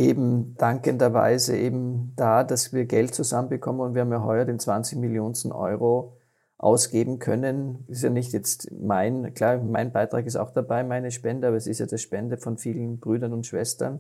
eben 0.02 0.56
dankenderweise 0.58 1.56
eben 1.56 2.14
da, 2.16 2.44
dass 2.44 2.74
wir 2.74 2.86
Geld 2.86 3.14
zusammenbekommen 3.14 3.82
und 3.82 3.94
wir 3.94 4.02
haben 4.02 4.12
ja 4.12 4.24
heuer 4.24 4.46
den 4.46 4.60
20 4.60 4.98
Millionen 4.98 5.52
Euro 5.52 6.18
ausgeben 6.58 7.20
können. 7.20 7.86
Ist 7.88 8.04
ja 8.04 8.10
nicht 8.10 8.34
jetzt 8.34 8.72
mein, 8.72 9.34
klar, 9.34 9.58
mein 9.60 9.92
Beitrag 9.92 10.26
ist 10.26 10.36
auch 10.36 10.52
dabei, 10.52 10.84
meine 10.84 11.12
Spende, 11.12 11.48
aber 11.48 11.58
es 11.58 11.68
ist 11.68 11.80
ja 11.80 11.86
die 11.86 11.98
Spende 11.98 12.38
von 12.38 12.58
vielen 12.58 13.00
Brüdern 13.00 13.34
und 13.34 13.46
Schwestern. 13.46 14.00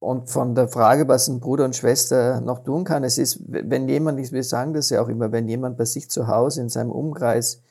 Und 0.00 0.30
von 0.30 0.54
der 0.54 0.68
Frage, 0.68 1.08
was 1.08 1.28
ein 1.28 1.40
Bruder 1.40 1.64
und 1.64 1.74
Schwester 1.74 2.40
noch 2.40 2.62
tun 2.62 2.84
kann, 2.84 3.02
es 3.04 3.18
ist, 3.18 3.42
wenn 3.48 3.88
jemand, 3.88 4.32
wir 4.32 4.44
sagen 4.44 4.72
das 4.72 4.90
ja 4.90 5.02
auch 5.02 5.08
immer, 5.08 5.32
wenn 5.32 5.48
jemand 5.48 5.76
bei 5.76 5.84
sich 5.84 6.08
zu 6.08 6.28
Hause 6.28 6.60
in 6.60 6.68
seinem 6.68 6.92
Umkreis 6.92 7.62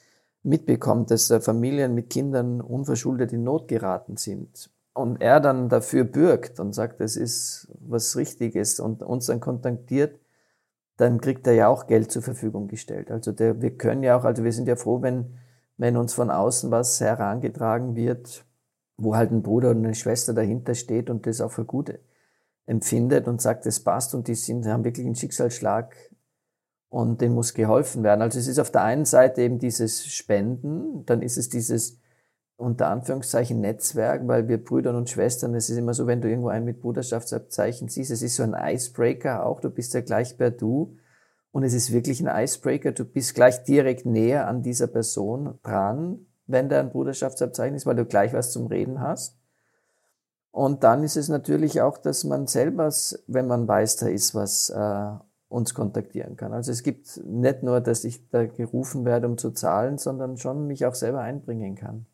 mitbekommt, 0.43 1.09
dass 1.09 1.33
Familien 1.41 1.95
mit 1.95 2.09
Kindern 2.09 2.61
unverschuldet 2.61 3.31
in 3.31 3.43
Not 3.43 3.67
geraten 3.67 4.17
sind 4.17 4.69
und 4.97 5.21
er 5.21 5.39
dann 5.39 5.69
dafür 5.69 6.03
bürgt 6.03 6.59
und 6.59 6.73
sagt, 6.73 6.99
das 6.99 7.15
ist 7.15 7.67
was 7.79 8.15
Richtiges 8.15 8.79
und 8.79 9.03
uns 9.03 9.27
dann 9.27 9.39
kontaktiert, 9.39 10.19
dann 10.97 11.21
kriegt 11.21 11.45
er 11.45 11.53
ja 11.53 11.67
auch 11.67 11.87
Geld 11.87 12.11
zur 12.11 12.23
Verfügung 12.23 12.67
gestellt. 12.67 13.11
Also 13.11 13.31
der, 13.31 13.61
wir 13.61 13.77
können 13.77 14.03
ja 14.03 14.17
auch, 14.17 14.23
also 14.23 14.43
wir 14.43 14.51
sind 14.51 14.67
ja 14.67 14.75
froh, 14.75 15.01
wenn, 15.01 15.37
wenn 15.77 15.95
uns 15.95 16.13
von 16.13 16.31
außen 16.31 16.71
was 16.71 16.99
herangetragen 16.99 17.95
wird, 17.95 18.45
wo 18.97 19.15
halt 19.15 19.31
ein 19.31 19.43
Bruder 19.43 19.69
und 19.69 19.85
eine 19.85 19.93
Schwester 19.93 20.33
dahinter 20.33 20.73
steht 20.73 21.09
und 21.09 21.27
das 21.27 21.39
auch 21.39 21.51
für 21.51 21.65
gut 21.65 21.93
empfindet 22.65 23.27
und 23.27 23.41
sagt, 23.41 23.65
es 23.67 23.79
passt 23.79 24.15
und 24.15 24.27
die 24.27 24.35
sind, 24.35 24.65
haben 24.65 24.83
wirklich 24.83 25.05
einen 25.05 25.15
Schicksalsschlag 25.15 25.95
und 26.89 27.21
dem 27.21 27.33
muss 27.33 27.53
geholfen 27.53 28.03
werden. 28.03 28.21
Also 28.23 28.39
es 28.39 28.47
ist 28.47 28.59
auf 28.59 28.71
der 28.71 28.83
einen 28.83 29.05
Seite 29.05 29.43
eben 29.43 29.59
dieses 29.59 30.07
Spenden, 30.07 31.05
dann 31.05 31.21
ist 31.21 31.37
es 31.37 31.49
dieses 31.49 31.99
unter 32.57 32.87
Anführungszeichen 32.87 33.61
Netzwerk, 33.61 34.27
weil 34.27 34.47
wir 34.47 34.63
Brüdern 34.63 34.95
und 34.95 35.09
Schwestern, 35.09 35.53
es 35.53 35.69
ist 35.69 35.77
immer 35.77 35.93
so, 35.93 36.07
wenn 36.07 36.21
du 36.21 36.27
irgendwo 36.27 36.49
einen 36.49 36.65
mit 36.65 36.81
Bruderschaftsabzeichen 36.81 37.87
siehst, 37.87 38.09
es 38.09 38.23
ist 38.23 38.35
so 38.35 38.43
ein 38.43 38.55
Icebreaker 38.57 39.45
auch, 39.45 39.61
du 39.61 39.69
bist 39.69 39.93
ja 39.93 40.01
gleich 40.01 40.37
per 40.37 40.49
Du 40.49 40.97
und 41.51 41.63
es 41.63 41.73
ist 41.73 41.93
wirklich 41.93 42.19
ein 42.19 42.43
Icebreaker, 42.43 42.91
du 42.91 43.05
bist 43.05 43.35
gleich 43.35 43.63
direkt 43.63 44.07
näher 44.07 44.47
an 44.47 44.63
dieser 44.63 44.87
Person 44.87 45.59
dran, 45.61 46.25
wenn 46.47 46.67
da 46.67 46.79
ein 46.79 46.89
Bruderschaftsabzeichen 46.89 47.75
ist, 47.75 47.85
weil 47.85 47.95
du 47.95 48.05
gleich 48.05 48.33
was 48.33 48.51
zum 48.51 48.67
Reden 48.67 49.01
hast. 49.01 49.37
Und 50.49 50.83
dann 50.83 51.03
ist 51.03 51.17
es 51.17 51.29
natürlich 51.29 51.81
auch, 51.81 51.99
dass 51.99 52.23
man 52.23 52.47
selber, 52.47 52.91
wenn 53.27 53.45
man 53.45 53.67
weiß, 53.67 53.97
da 53.97 54.07
ist 54.07 54.33
was, 54.33 54.71
äh, 54.71 55.11
uns 55.49 55.75
kontaktieren 55.75 56.35
kann. 56.35 56.53
Also 56.53 56.71
es 56.71 56.81
gibt 56.81 57.21
nicht 57.25 57.61
nur, 57.61 57.81
dass 57.81 58.03
ich 58.03 58.27
da 58.29 58.45
gerufen 58.45 59.05
werde, 59.05 59.27
um 59.27 59.37
zu 59.37 59.51
zahlen, 59.51 59.99
sondern 59.99 60.37
schon 60.37 60.65
mich 60.65 60.85
auch 60.85 60.95
selber 60.95 61.21
einbringen 61.21 61.75
kann. 61.75 62.07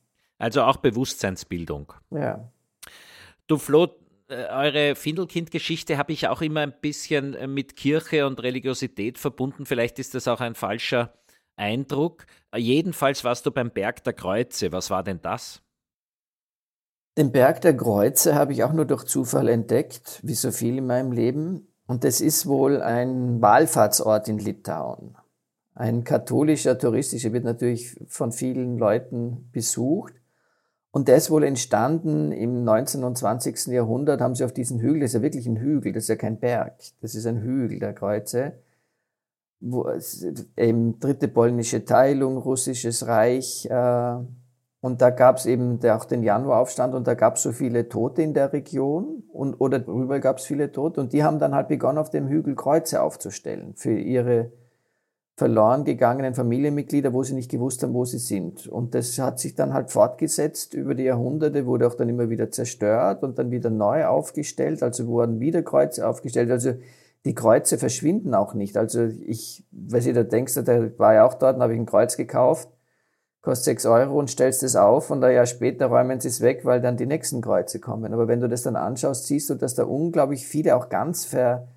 Also 0.44 0.64
auch 0.64 0.76
Bewusstseinsbildung. 0.76 1.94
Ja. 2.12 2.52
Du 3.48 3.58
Flo, 3.58 3.88
äh, 4.28 4.44
eure 4.48 4.94
Findelkind-Geschichte 4.94 5.98
habe 5.98 6.12
ich 6.12 6.28
auch 6.28 6.42
immer 6.42 6.60
ein 6.60 6.74
bisschen 6.82 7.34
äh, 7.34 7.48
mit 7.48 7.78
Kirche 7.78 8.28
und 8.28 8.44
Religiosität 8.44 9.18
verbunden. 9.18 9.66
Vielleicht 9.66 10.00
ist 10.00 10.16
das 10.16 10.28
auch 10.28 10.42
ein 10.42 10.54
falscher 10.54 11.14
Eindruck. 11.56 12.26
Jedenfalls 12.54 13.24
warst 13.24 13.46
du 13.46 13.52
beim 13.52 13.72
Berg 13.72 14.04
der 14.04 14.12
Kreuze. 14.12 14.74
Was 14.74 14.90
war 14.90 15.02
denn 15.02 15.22
das? 15.22 15.62
Den 17.18 17.32
Berg 17.32 17.62
der 17.62 17.78
Kreuze 17.78 18.36
habe 18.36 18.52
ich 18.52 18.66
auch 18.66 18.74
nur 18.74 18.86
durch 18.86 19.06
Zufall 19.06 19.48
entdeckt, 19.48 20.20
wie 20.24 20.36
so 20.36 20.52
viel 20.52 20.80
in 20.80 20.88
meinem 20.88 21.14
Leben. 21.14 21.70
Und 21.88 22.04
das 22.04 22.20
ist 22.20 22.48
wohl 22.48 22.82
ein 22.82 23.42
Wallfahrtsort 23.42 24.28
in 24.28 24.40
Litauen. 24.40 25.16
Ein 25.74 26.04
katholischer, 26.04 26.78
touristischer, 26.78 27.32
wird 27.32 27.46
natürlich 27.46 27.96
von 28.10 28.34
vielen 28.34 28.78
Leuten 28.78 29.50
besucht. 29.54 30.16
Und 30.96 31.08
der 31.08 31.16
ist 31.16 31.32
wohl 31.32 31.44
entstanden 31.44 32.32
im 32.32 32.64
19. 32.64 33.04
und 33.04 33.18
20. 33.18 33.66
Jahrhundert, 33.74 34.22
haben 34.22 34.36
sie 34.36 34.46
auf 34.46 34.54
diesen 34.54 34.80
Hügel, 34.80 35.02
das 35.02 35.10
ist 35.10 35.16
ja 35.16 35.22
wirklich 35.24 35.48
ein 35.48 35.58
Hügel, 35.58 35.92
das 35.92 36.04
ist 36.04 36.10
ja 36.10 36.16
kein 36.16 36.40
Berg, 36.40 36.76
das 37.02 37.16
ist 37.16 37.26
ein 37.26 37.42
Hügel 37.42 37.80
der 37.80 37.94
Kreuze, 37.94 38.54
wo 39.60 39.88
es, 39.88 40.24
eben 40.56 41.00
dritte 41.00 41.28
polnische 41.30 41.84
Teilung, 41.84 42.38
russisches 42.38 43.08
Reich, 43.08 43.68
äh, 43.72 44.18
und 44.82 45.02
da 45.02 45.12
gab 45.12 45.38
es 45.38 45.46
eben 45.46 45.80
auch 45.90 46.04
den 46.04 46.24
Januaraufstand 46.24 46.94
und 46.94 47.08
da 47.08 47.14
gab 47.14 47.38
es 47.38 47.44
so 47.44 47.54
viele 47.54 47.88
Tote 47.88 48.22
in 48.22 48.34
der 48.34 48.52
Region 48.52 49.24
und 49.32 49.56
oder 49.62 49.80
darüber 49.80 50.20
gab 50.20 50.40
es 50.40 50.46
viele 50.46 50.74
Tote 50.74 51.00
und 51.00 51.14
die 51.14 51.24
haben 51.24 51.40
dann 51.40 51.56
halt 51.56 51.70
begonnen, 51.70 51.98
auf 51.98 52.10
dem 52.10 52.28
Hügel 52.28 52.54
Kreuze 52.54 53.02
aufzustellen 53.02 53.76
für 53.76 53.98
ihre 53.98 54.52
verloren 55.36 55.84
gegangenen 55.84 56.36
Familienmitglieder, 56.36 57.14
wo 57.14 57.24
sie 57.24 57.34
nicht 57.34 57.50
gewusst 57.50 57.82
haben, 57.82 57.94
wo 57.94 58.06
sie 58.06 58.20
sind. 58.20 58.68
Und 58.68 58.94
das 58.94 59.18
hat 59.18 59.40
sich 59.40 59.56
dann 59.56 59.74
halt 59.74 59.90
fortgesetzt 59.90 60.74
über 60.74 60.94
die 60.94 61.04
Jahrhunderte, 61.04 61.66
wurde 61.66 61.88
auch 61.88 61.96
dann 61.96 62.10
immer 62.10 62.30
wieder 62.30 62.52
zerstört 62.52 63.24
und 63.24 63.40
dann 63.40 63.50
wieder 63.50 63.70
neu 63.70 64.06
aufgestellt, 64.06 64.84
also 64.84 65.08
wurden 65.08 65.40
wieder 65.40 65.64
Kreuze 65.64 66.08
aufgestellt. 66.08 66.52
Also 66.52 66.74
die 67.26 67.34
Kreuze 67.34 67.78
verschwinden 67.78 68.36
auch 68.36 68.54
nicht. 68.54 68.78
Also 68.78 69.06
ich, 69.26 69.66
weiß 69.72 70.06
ich, 70.06 70.14
da 70.14 70.24
denkst, 70.24 70.54
da 70.66 71.00
war 71.00 71.16
ja 71.16 71.26
auch 71.26 71.34
dort, 71.34 71.60
habe 71.60 71.74
ich 71.74 71.80
ein 71.80 71.86
Kreuz 71.88 72.16
gekauft 72.16 72.70
kostet 73.44 73.66
sechs 73.66 73.86
Euro 73.86 74.18
und 74.18 74.30
stellst 74.30 74.64
es 74.64 74.76
auf 74.76 75.12
und 75.12 75.24
ein 75.24 75.36
Jahr 75.36 75.46
später 75.46 75.88
räumen 75.88 76.20
sie 76.20 76.30
es 76.30 76.40
weg, 76.42 76.62
weil 76.64 76.82
dann 76.82 76.96
die 76.96 77.06
nächsten 77.06 77.42
Kreuze 77.42 77.80
kommen. 77.80 78.14
Aber 78.14 78.28
wenn 78.30 78.40
du 78.40 78.48
das 78.48 78.64
dann 78.64 78.78
anschaust, 78.78 79.28
siehst 79.28 79.50
du, 79.50 79.56
dass 79.56 79.76
da 79.76 79.84
unglaublich 79.84 80.48
viele 80.48 80.76
auch 80.78 80.88
ganz 80.88 81.26
ver, 81.26 81.68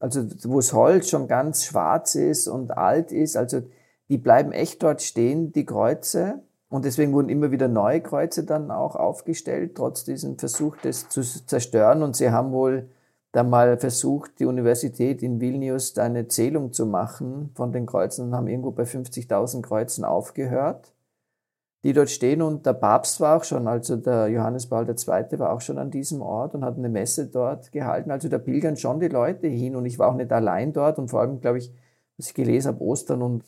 also 0.00 0.26
wo 0.44 0.56
das 0.56 0.72
Holz 0.72 1.08
schon 1.08 1.28
ganz 1.28 1.64
schwarz 1.64 2.14
ist 2.16 2.48
und 2.48 2.76
alt 2.76 3.12
ist, 3.12 3.36
also 3.36 3.62
die 4.08 4.18
bleiben 4.18 4.50
echt 4.50 4.82
dort 4.82 5.02
stehen, 5.02 5.52
die 5.52 5.64
Kreuze. 5.64 6.40
Und 6.68 6.84
deswegen 6.84 7.12
wurden 7.12 7.28
immer 7.28 7.50
wieder 7.50 7.68
neue 7.68 8.00
Kreuze 8.00 8.44
dann 8.44 8.70
auch 8.70 8.96
aufgestellt, 8.96 9.76
trotz 9.76 10.04
diesem 10.04 10.38
Versuch, 10.38 10.76
das 10.82 11.08
zu 11.08 11.22
zerstören. 11.22 12.02
Und 12.02 12.16
sie 12.16 12.30
haben 12.30 12.52
wohl 12.52 12.88
dann 13.32 13.50
mal 13.50 13.76
versucht, 13.78 14.40
die 14.40 14.46
Universität 14.46 15.22
in 15.22 15.40
Vilnius 15.40 15.94
da 15.94 16.04
eine 16.04 16.28
Zählung 16.28 16.72
zu 16.72 16.86
machen 16.86 17.50
von 17.54 17.72
den 17.72 17.86
Kreuzen 17.86 18.26
und 18.26 18.34
haben 18.34 18.48
irgendwo 18.48 18.72
bei 18.72 18.84
50.000 18.84 19.62
Kreuzen 19.62 20.04
aufgehört 20.04 20.92
die 21.82 21.92
dort 21.92 22.10
stehen. 22.10 22.42
Und 22.42 22.66
der 22.66 22.74
Papst 22.74 23.20
war 23.20 23.36
auch 23.36 23.44
schon, 23.44 23.66
also 23.66 23.96
der 23.96 24.28
Johannes 24.28 24.66
Paul 24.66 24.88
II. 24.88 25.38
war 25.38 25.52
auch 25.52 25.60
schon 25.60 25.78
an 25.78 25.90
diesem 25.90 26.22
Ort 26.22 26.54
und 26.54 26.64
hat 26.64 26.76
eine 26.76 26.88
Messe 26.88 27.28
dort 27.28 27.72
gehalten. 27.72 28.10
Also 28.10 28.28
da 28.28 28.38
pilgern 28.38 28.76
schon 28.76 29.00
die 29.00 29.08
Leute 29.08 29.46
hin 29.46 29.76
und 29.76 29.86
ich 29.86 29.98
war 29.98 30.08
auch 30.08 30.16
nicht 30.16 30.32
allein 30.32 30.72
dort 30.72 30.98
und 30.98 31.08
vor 31.08 31.20
allem, 31.20 31.40
glaube 31.40 31.58
ich, 31.58 31.72
was 32.16 32.28
ich 32.28 32.34
gelesen 32.34 32.68
habe, 32.68 32.82
Ostern 32.82 33.22
und, 33.22 33.44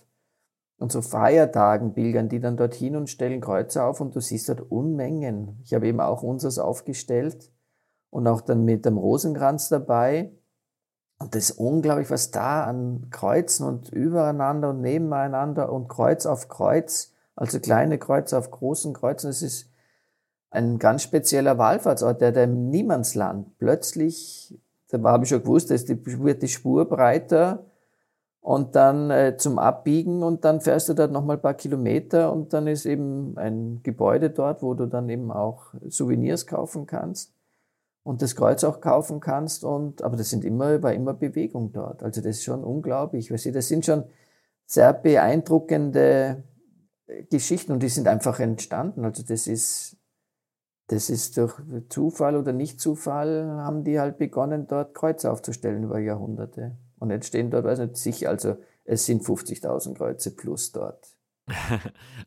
Und 0.79 0.91
zu 0.91 1.03
Feiertagen 1.03 1.93
pilgern 1.95 2.29
die 2.29 2.41
dann 2.41 2.57
dorthin 2.57 2.97
und 2.97 3.11
stellen 3.11 3.41
Kreuze 3.41 3.85
auf 3.85 4.01
und 4.01 4.17
du 4.17 4.21
siehst 4.21 4.49
dort 4.49 4.63
Unmengen. 4.71 5.61
Ich 5.65 5.75
habe 5.75 5.87
eben 5.87 6.01
auch 6.01 6.23
unseres 6.23 6.59
aufgestellt 6.59 7.53
und 8.11 8.27
auch 8.27 8.41
dann 8.41 8.65
mit 8.65 8.85
dem 8.85 8.99
Rosenkranz 8.99 9.69
dabei. 9.69 10.33
Und 11.19 11.35
das 11.35 11.51
ist 11.51 11.59
unglaublich, 11.59 12.11
was 12.11 12.33
da 12.33 12.65
an 12.65 13.09
Kreuzen 13.11 13.67
und 13.67 13.91
übereinander 13.91 14.71
und 14.71 14.81
nebeneinander 14.81 15.71
und 15.73 15.89
Kreuz 15.89 16.27
auf 16.27 16.49
Kreuz, 16.49 17.12
also 17.35 17.61
kleine 17.61 17.99
Kreuze 17.99 18.39
auf 18.39 18.51
großen 18.51 18.93
Kreuzen, 18.93 19.29
das 19.29 19.43
ist 19.43 19.71
ein 20.51 20.79
ganz 20.79 21.03
spezieller 21.03 21.57
Wallfahrtsort, 21.59 22.21
der, 22.21 22.33
der 22.33 22.45
im 22.45 22.69
Niemandsland 22.69 23.59
plötzlich, 23.59 24.59
da 24.89 25.03
habe 25.03 25.25
ich 25.25 25.31
schon 25.31 25.43
gewusst, 25.43 25.71
da 25.71 25.77
wird 25.77 26.43
die 26.43 26.49
Spur 26.49 26.85
breiter 26.89 27.65
und 28.41 28.75
dann 28.75 29.11
äh, 29.11 29.37
zum 29.39 29.59
Abbiegen 29.59 30.23
und 30.23 30.45
dann 30.45 30.61
fährst 30.61 30.89
du 30.89 30.95
dort 30.95 31.13
nochmal 31.13 31.37
ein 31.37 31.43
paar 31.43 31.55
Kilometer 31.55 32.33
und 32.33 32.53
dann 32.53 32.67
ist 32.67 32.85
eben 32.85 33.39
ein 33.39 33.81
Gebäude 33.83 34.31
dort, 34.31 34.63
wo 34.63 34.75
du 34.75 34.87
dann 34.87 35.09
eben 35.09 35.31
auch 35.31 35.73
Souvenirs 35.89 36.47
kaufen 36.47 36.87
kannst 36.87 37.33
und 38.03 38.21
das 38.21 38.37
Kreuz 38.37 38.65
auch 38.65 38.81
kaufen 38.81 39.21
kannst 39.21 39.65
und, 39.65 40.03
aber 40.03 40.17
das 40.17 40.31
sind 40.31 40.45
immer, 40.45 40.83
war 40.83 40.93
immer 40.93 41.15
Bewegung 41.15 41.73
dort. 41.73 42.03
Also 42.03 42.21
das 42.21 42.39
ist 42.39 42.45
schon 42.45 42.65
unglaublich. 42.65 43.31
Weißt 43.31 43.47
du, 43.47 43.53
das 43.53 43.69
sind 43.69 43.87
schon 43.87 44.05
sehr 44.67 44.93
beeindruckende 44.93 46.43
Geschichten 47.31 47.73
und 47.73 47.83
die 47.83 47.89
sind 47.89 48.09
einfach 48.09 48.41
entstanden. 48.41 49.05
Also 49.05 49.23
das 49.23 49.47
ist, 49.47 49.97
das 50.89 51.11
ist 51.11 51.37
durch 51.37 51.55
Zufall 51.89 52.37
oder 52.37 52.53
nicht 52.53 52.81
Zufall 52.81 53.47
haben 53.63 53.85
die 53.85 53.99
halt 53.99 54.19
begonnen, 54.19 54.67
dort 54.67 54.95
Kreuze 54.95 55.31
aufzustellen 55.31 55.85
über 55.85 55.99
Jahrhunderte. 55.99 56.77
Und 56.99 57.11
jetzt 57.11 57.27
stehen 57.29 57.51
dort, 57.51 57.65
weiß 57.65 57.81
nicht, 57.81 57.97
sicher, 57.97 58.31
also 58.31 58.57
es 58.85 59.07
sind 59.07 59.23
50.000 59.23 59.95
Kreuze 59.95 60.35
plus 60.35 60.73
dort. 60.73 61.17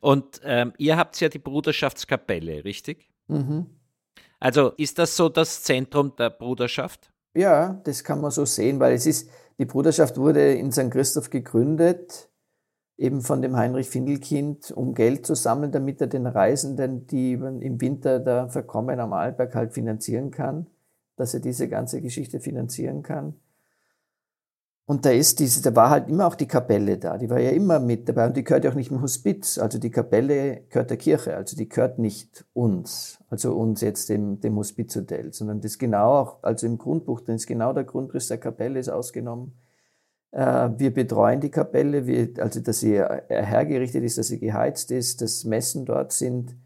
Und 0.02 0.42
ähm, 0.44 0.74
ihr 0.78 0.98
habt 0.98 1.20
ja 1.20 1.30
die 1.30 1.40
Bruderschaftskapelle, 1.40 2.66
richtig? 2.66 3.10
Mhm. 3.28 3.68
Also 4.40 4.72
ist 4.78 5.00
das 5.00 5.16
so 5.16 5.30
das 5.30 5.64
Zentrum 5.64 6.16
der 6.18 6.30
Bruderschaft? 6.30 7.12
Ja, 7.34 7.82
das 7.84 8.04
kann 8.04 8.22
man 8.22 8.32
so 8.32 8.46
sehen, 8.46 8.80
weil 8.80 8.94
es 8.94 9.06
ist, 9.06 9.30
die 9.58 9.66
Bruderschaft 9.66 10.18
wurde 10.18 10.54
in 10.54 10.72
St. 10.72 10.92
Christoph 10.92 11.30
gegründet, 11.30 12.30
eben 12.98 13.22
von 13.22 13.42
dem 13.42 13.56
Heinrich 13.56 13.90
Findelkind, 13.90 14.72
um 14.72 14.94
Geld 14.94 15.26
zu 15.26 15.36
sammeln, 15.36 15.72
damit 15.72 16.00
er 16.02 16.08
den 16.08 16.28
Reisenden, 16.28 17.08
die 17.08 17.34
im 17.34 17.82
Winter 17.82 18.20
da 18.20 18.48
verkommen 18.48 19.00
am 19.00 19.14
Arlberg 19.14 19.54
halt 19.56 19.74
finanzieren 19.74 20.32
kann, 20.32 20.68
dass 21.18 21.34
er 21.34 21.40
diese 21.40 21.68
ganze 21.68 22.02
Geschichte 22.02 22.40
finanzieren 22.40 23.04
kann. 23.04 23.36
Und 24.88 25.04
da 25.04 25.10
ist 25.10 25.40
diese, 25.40 25.64
da 25.64 25.76
war 25.76 25.90
halt 25.90 26.10
immer 26.10 26.28
auch 26.28 26.36
die 26.36 26.48
Kapelle 26.48 27.00
da, 27.00 27.18
die 27.18 27.28
war 27.28 27.40
ja 27.40 27.50
immer 27.50 27.80
mit 27.80 28.08
dabei 28.08 28.28
und 28.28 28.38
die 28.38 28.44
gehört 28.44 28.66
ja 28.66 28.70
auch 28.70 28.76
nicht 28.76 28.92
im 28.92 29.02
Hospiz. 29.02 29.58
Also 29.58 29.80
die 29.80 29.90
Kapelle 29.90 30.62
gehört 30.70 30.92
der 30.92 30.98
Kirche, 30.98 31.36
also 31.36 31.58
die 31.58 31.68
gehört 31.68 31.98
nicht 31.98 32.46
uns, 32.54 33.18
also 33.30 33.56
uns 33.56 33.82
jetzt 33.82 34.10
dem, 34.10 34.40
dem 34.42 34.56
Hospizhotel, 34.56 35.34
sondern 35.34 35.60
das 35.60 35.80
genau 35.80 36.20
auch, 36.20 36.44
also 36.44 36.68
im 36.68 36.78
Grundbuch, 36.78 37.22
dann 37.22 37.36
ist 37.36 37.48
genau 37.48 37.74
der 37.74 37.84
Grundriss 37.84 38.28
der 38.28 38.38
Kapelle 38.38 38.80
ist 38.80 38.90
ausgenommen. 38.90 39.54
Äh, 40.36 40.70
wir 40.78 40.94
betreuen 40.94 41.40
die 41.40 41.50
Kapelle, 41.50 42.06
wir, 42.06 42.30
also 42.40 42.60
dass 42.60 42.82
sie 42.82 43.00
hergerichtet 43.00 44.04
ist, 44.04 44.18
dass 44.18 44.28
sie 44.28 44.40
geheizt 44.40 44.92
ist, 44.92 45.22
dass 45.22 45.46
Messen 45.46 45.86
dort 45.86 46.12
sind, 46.12 46.58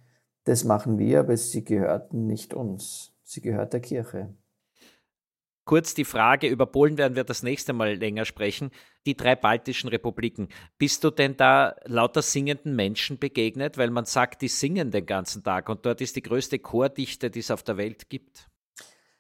das 0.46 0.64
machen 0.64 0.98
wir, 0.98 1.20
aber 1.20 1.38
sie 1.38 1.64
gehörten 1.64 2.26
nicht 2.26 2.56
uns. 2.56 3.14
Sie 3.24 3.42
gehört 3.42 3.74
der 3.74 3.82
Kirche. 3.82 4.34
Kurz 5.66 5.94
die 5.94 6.06
Frage, 6.06 6.48
über 6.48 6.66
Polen 6.66 6.98
werden 6.98 7.16
wir 7.16 7.24
das 7.24 7.44
nächste 7.44 7.74
Mal 7.74 7.94
länger 7.94 8.26
sprechen. 8.26 8.72
Die 9.06 9.16
drei 9.16 9.36
baltischen 9.36 9.88
Republiken. 9.88 10.48
Bist 10.80 11.04
du 11.04 11.12
denn 11.12 11.38
da 11.38 11.76
lauter 11.86 12.24
singenden 12.24 12.76
Menschen 12.76 13.20
begegnet? 13.20 13.78
Weil 13.78 13.92
man 13.92 14.06
sagt, 14.06 14.42
die 14.42 14.48
singen 14.48 14.90
den 14.90 15.06
ganzen 15.06 15.44
Tag 15.44 15.70
und 15.70 15.86
dort 15.86 16.02
ist 16.02 16.16
die 16.16 16.24
größte 16.24 16.58
Chordichte, 16.58 17.30
die 17.30 17.42
es 17.42 17.52
auf 17.52 17.62
der 17.62 17.78
Welt 17.78 18.10
gibt. 18.10 18.50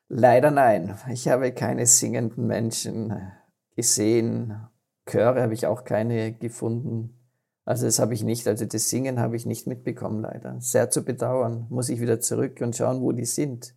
Leider 0.07 0.49
nein. 0.49 0.97
Ich 1.11 1.27
habe 1.27 1.51
keine 1.51 1.85
singenden 1.85 2.47
Menschen 2.47 3.31
gesehen. 3.79 4.67
Chöre 5.09 5.41
habe 5.41 5.53
ich 5.53 5.65
auch 5.65 5.85
keine 5.85 6.33
gefunden. 6.33 7.15
Also 7.63 7.85
das 7.85 7.99
habe 7.99 8.13
ich 8.13 8.23
nicht. 8.23 8.45
Also 8.47 8.65
das 8.65 8.89
Singen 8.89 9.19
habe 9.19 9.37
ich 9.37 9.45
nicht 9.45 9.67
mitbekommen, 9.67 10.21
leider. 10.21 10.59
Sehr 10.59 10.89
zu 10.89 11.05
bedauern. 11.05 11.65
Muss 11.69 11.87
ich 11.87 12.01
wieder 12.01 12.19
zurück 12.19 12.59
und 12.59 12.75
schauen, 12.75 13.01
wo 13.01 13.13
die 13.13 13.25
sind. 13.25 13.73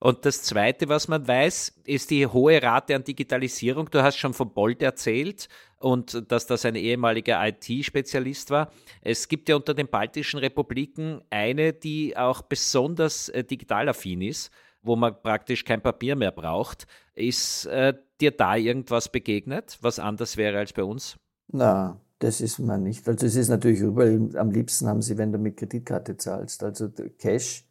Und 0.00 0.24
das 0.24 0.42
Zweite, 0.42 0.88
was 0.88 1.08
man 1.08 1.26
weiß, 1.26 1.80
ist 1.84 2.10
die 2.10 2.26
hohe 2.26 2.62
Rate 2.62 2.94
an 2.94 3.04
Digitalisierung. 3.04 3.90
Du 3.90 4.02
hast 4.02 4.16
schon 4.16 4.34
von 4.34 4.52
Bolt 4.52 4.82
erzählt 4.82 5.48
und 5.78 6.30
dass 6.30 6.46
das 6.46 6.64
ein 6.64 6.74
ehemaliger 6.74 7.40
IT-Spezialist 7.46 8.50
war. 8.50 8.70
Es 9.02 9.28
gibt 9.28 9.48
ja 9.48 9.56
unter 9.56 9.74
den 9.74 9.88
baltischen 9.88 10.40
Republiken 10.40 11.22
eine, 11.30 11.72
die 11.72 12.16
auch 12.16 12.42
besonders 12.42 13.28
äh, 13.28 13.44
digitalaffin 13.44 14.22
ist, 14.22 14.50
wo 14.84 14.96
man 14.96 15.20
praktisch 15.20 15.64
kein 15.64 15.80
Papier 15.80 16.14
mehr 16.14 16.32
braucht. 16.32 16.86
Ist 17.14 17.66
äh, 17.66 17.94
dir 18.20 18.30
da 18.30 18.56
irgendwas 18.56 19.08
begegnet, 19.08 19.78
was 19.80 19.98
anders 19.98 20.36
wäre 20.36 20.58
als 20.58 20.72
bei 20.72 20.84
uns? 20.84 21.16
Na, 21.48 22.00
das 22.18 22.40
ist 22.40 22.58
man 22.58 22.82
nicht. 22.82 23.08
Also 23.08 23.26
es 23.26 23.36
ist 23.36 23.48
natürlich 23.48 23.80
überall, 23.80 24.30
am 24.36 24.50
liebsten 24.50 24.86
haben 24.86 25.02
sie, 25.02 25.18
wenn 25.18 25.32
du 25.32 25.38
mit 25.38 25.56
Kreditkarte 25.56 26.16
zahlst. 26.16 26.62
Also 26.62 26.88
Cash 27.18 27.66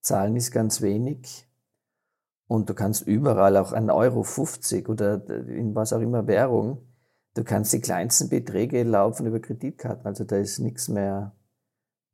zahlen 0.00 0.36
ist 0.36 0.50
ganz 0.50 0.80
wenig. 0.82 1.46
Und 2.48 2.70
du 2.70 2.74
kannst 2.74 3.06
überall 3.06 3.56
auch 3.56 3.72
ein 3.72 3.90
Euro 3.90 4.22
50 4.22 4.88
oder 4.88 5.28
in 5.48 5.74
was 5.74 5.92
auch 5.92 6.00
immer 6.00 6.26
Währung, 6.26 6.86
du 7.34 7.42
kannst 7.42 7.72
die 7.72 7.80
kleinsten 7.80 8.28
Beträge 8.28 8.82
laufen 8.84 9.26
über 9.26 9.40
Kreditkarten. 9.40 10.06
Also 10.06 10.24
da 10.24 10.36
ist 10.36 10.60
nichts 10.60 10.88
mehr, 10.88 11.35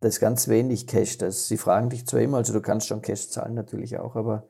da 0.02 0.08
ist 0.08 0.20
ganz 0.20 0.48
wenig 0.48 0.86
Cash. 0.86 1.18
Das, 1.18 1.48
sie 1.48 1.56
fragen 1.56 1.88
dich 1.88 2.06
zwar 2.06 2.20
immer, 2.20 2.38
also 2.38 2.52
du 2.52 2.60
kannst 2.60 2.88
schon 2.88 3.02
Cash 3.02 3.30
zahlen 3.30 3.54
natürlich 3.54 3.98
auch, 3.98 4.16
aber 4.16 4.48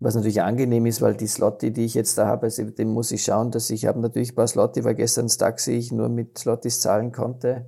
was 0.00 0.14
natürlich 0.14 0.42
angenehm 0.42 0.86
ist, 0.86 1.00
weil 1.02 1.14
die 1.14 1.28
Slotti, 1.28 1.72
die 1.72 1.84
ich 1.84 1.94
jetzt 1.94 2.18
da 2.18 2.26
habe, 2.26 2.44
also 2.44 2.64
dem 2.64 2.88
muss 2.88 3.12
ich 3.12 3.22
schauen, 3.24 3.50
dass 3.50 3.70
ich 3.70 3.86
habe 3.86 4.00
natürlich 4.00 4.32
ein 4.32 4.34
paar 4.34 4.48
Slotti, 4.48 4.84
weil 4.84 4.94
gestern 4.94 5.26
das 5.26 5.38
Taxi 5.38 5.72
ich 5.72 5.92
nur 5.92 6.08
mit 6.08 6.38
Slottis 6.38 6.80
zahlen 6.80 7.12
konnte. 7.12 7.66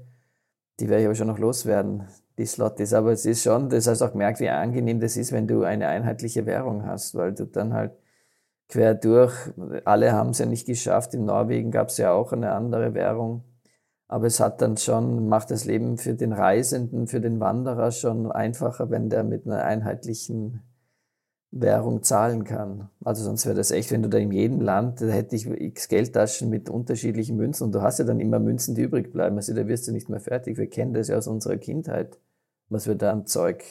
Die 0.81 0.89
werde 0.89 1.03
ich 1.03 1.07
aber 1.07 1.15
schon 1.15 1.29
noch 1.29 1.39
loswerden 1.39 2.09
die 2.39 2.47
Slot 2.47 2.81
ist. 2.81 2.95
Aber 2.95 3.13
es 3.13 3.25
ist 3.27 3.43
schon, 3.43 3.69
das 3.71 3.87
hast 3.87 4.01
du 4.01 4.07
auch 4.07 4.13
gemerkt, 4.13 4.41
wie 4.41 4.49
angenehm 4.49 5.01
das 5.01 5.17
ist, 5.17 5.33
wenn 5.33 5.47
du 5.47 5.63
eine 5.63 5.89
einheitliche 5.89 6.47
Währung 6.47 6.85
hast, 6.85 7.15
weil 7.15 7.33
du 7.33 7.47
dann 7.47 7.73
halt 7.73 7.93
quer 8.69 8.95
durch, 8.95 9.33
alle 9.85 10.13
haben 10.13 10.31
es 10.31 10.39
ja 10.39 10.47
nicht 10.47 10.67
geschafft. 10.67 11.15
In 11.15 11.25
Norwegen 11.25 11.71
gab 11.71 11.89
es 11.89 11.99
ja 11.99 12.13
auch 12.13 12.33
eine 12.33 12.53
andere 12.53 12.95
Währung. 12.95 13.45
Aber 14.09 14.27
es 14.27 14.41
hat 14.41 14.63
dann 14.63 14.77
schon, 14.77 15.29
macht 15.29 15.51
das 15.51 15.65
Leben 15.65 15.99
für 15.99 16.15
den 16.15 16.33
Reisenden, 16.33 17.07
für 17.07 17.21
den 17.21 17.41
Wanderer 17.41 17.91
schon 17.91 18.31
einfacher, 18.31 18.91
wenn 18.91 19.11
der 19.11 19.25
mit 19.25 19.47
einer 19.47 19.65
einheitlichen 19.65 20.63
Währung 21.51 22.03
zahlen 22.03 22.45
kann. 22.45 22.91
Also 23.05 23.25
sonst 23.25 23.47
wäre 23.47 23.57
das 23.57 23.71
echt, 23.71 23.91
wenn 23.91 24.03
du 24.03 24.09
da 24.09 24.19
in 24.19 24.31
jedem 24.31 24.61
Land, 24.61 25.01
da 25.01 25.07
hätte 25.07 25.35
ich 25.35 25.47
x 25.47 25.89
Geldtaschen 25.89 26.51
mit 26.51 26.69
unterschiedlichen 26.69 27.37
Münzen 27.37 27.65
und 27.65 27.75
du 27.75 27.83
hast 27.83 27.99
ja 27.99 28.05
dann 28.05 28.21
immer 28.21 28.39
Münzen, 28.39 28.75
die 28.75 28.83
übrig 28.83 29.13
bleiben. 29.13 29.37
Also 29.37 29.55
da 29.55 29.67
wirst 29.67 29.89
du 29.89 29.93
nicht 29.93 30.09
mehr 30.09 30.21
fertig. 30.21 30.59
Wir 30.59 30.69
kennen 30.69 30.95
das 30.95 31.09
ja 31.09 31.17
aus 31.17 31.27
unserer 31.27 31.57
Kindheit 31.57 32.19
was 32.69 32.87
wir 32.87 32.95
da 32.95 33.13
an 33.13 33.27
Zeug 33.27 33.65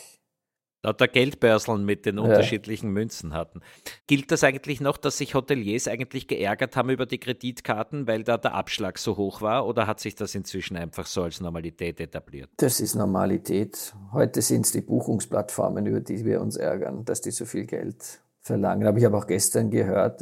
lauter 0.86 1.08
Geldbörseln 1.08 1.84
mit 1.84 2.06
den 2.06 2.18
ja. 2.18 2.24
unterschiedlichen 2.24 2.92
Münzen 2.92 3.34
hatten. 3.34 3.62
Gilt 4.08 4.32
das 4.32 4.44
eigentlich 4.44 4.82
noch, 4.82 4.98
dass 4.98 5.18
sich 5.18 5.34
Hoteliers 5.34 5.88
eigentlich 5.88 6.28
geärgert 6.28 6.76
haben 6.76 6.90
über 6.90 7.06
die 7.06 7.20
Kreditkarten, 7.20 8.08
weil 8.08 8.24
da 8.24 8.38
der 8.38 8.54
Abschlag 8.54 8.98
so 8.98 9.18
hoch 9.18 9.42
war? 9.42 9.66
Oder 9.66 9.88
hat 9.88 10.00
sich 10.00 10.16
das 10.16 10.36
inzwischen 10.36 10.78
einfach 10.78 11.08
so 11.08 11.24
als 11.24 11.42
Normalität 11.42 12.00
etabliert? 12.00 12.50
Das 12.58 12.80
ist 12.80 12.96
Normalität. 12.96 13.94
Heute 14.14 14.42
sind 14.42 14.66
es 14.66 14.72
die 14.72 14.82
Buchungsplattformen, 14.82 15.86
über 15.86 16.02
die 16.02 16.24
wir 16.24 16.42
uns 16.42 16.56
ärgern, 16.56 17.04
dass 17.04 17.22
die 17.22 17.32
so 17.32 17.46
viel 17.46 17.66
Geld 17.66 18.22
verlangen. 18.42 18.88
Aber 18.88 18.98
ich 18.98 19.06
habe 19.06 19.18
auch 19.18 19.28
gestern 19.28 19.72
gehört, 19.72 20.22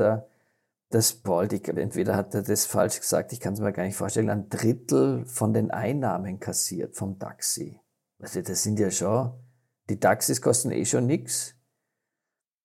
dass 0.90 1.14
Baltic, 1.14 1.68
entweder 1.70 2.16
hat 2.16 2.36
er 2.36 2.44
das 2.44 2.66
falsch 2.66 3.00
gesagt, 3.00 3.34
ich 3.34 3.40
kann 3.40 3.54
es 3.54 3.60
mir 3.60 3.74
gar 3.74 3.84
nicht 3.84 3.98
vorstellen, 3.98 4.30
ein 4.30 4.48
Drittel 4.48 5.26
von 5.26 5.54
den 5.54 5.72
Einnahmen 5.72 6.40
kassiert 6.40 6.96
vom 6.96 7.20
Taxi. 7.20 7.80
Also 8.20 8.42
das 8.42 8.64
sind 8.64 8.80
ja 8.80 8.92
schon, 8.92 9.32
die 9.90 10.00
Taxis 10.00 10.42
kosten 10.42 10.72
eh 10.72 10.86
schon 10.86 11.06
nichts. 11.08 11.56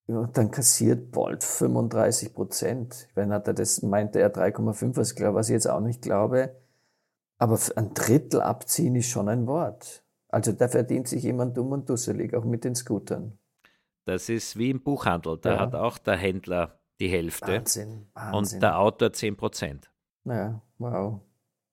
Und 0.07 0.39
dann 0.39 0.51
kassiert 0.51 1.11
Bolt 1.11 1.45
35 1.45 2.33
Prozent. 2.33 3.09
Wenn 3.15 3.33
hat 3.33 3.47
er 3.47 3.55
das, 3.55 3.83
meinte 3.83 4.21
er 4.21 4.35
3,5, 4.35 4.97
was, 4.97 5.15
was 5.35 5.49
ich 5.49 5.53
jetzt 5.53 5.69
auch 5.69 5.81
nicht 5.81 6.01
glaube. 6.01 6.57
Aber 7.39 7.59
ein 7.77 7.93
Drittel 7.93 8.41
abziehen 8.41 8.97
ist 8.97 9.11
schon 9.11 9.29
ein 9.29 9.47
Wort. 9.47 10.03
Also 10.29 10.53
da 10.53 10.69
verdient 10.69 11.09
sich 11.09 11.23
jemand 11.23 11.57
dumm 11.57 11.73
und 11.73 11.89
dusselig, 11.89 12.35
auch 12.35 12.45
mit 12.45 12.65
den 12.65 12.75
Scootern. 12.75 13.39
Das 14.07 14.29
ist 14.31 14.57
wie 14.57 14.71
im 14.71 14.83
Buchhandel. 14.83 15.39
Da 15.39 15.55
ja. 15.55 15.61
hat 15.61 15.75
auch 15.75 15.99
der 15.99 16.17
Händler 16.17 16.81
die 17.01 17.09
Hälfte. 17.09 17.49
Wahnsinn, 17.49 18.09
Wahnsinn. 18.15 18.57
Und 18.57 18.63
der 18.63 18.79
Autor 18.79 19.13
10 19.13 19.37
Prozent. 19.37 19.91
Ja, 20.25 20.61
wow. 20.79 21.21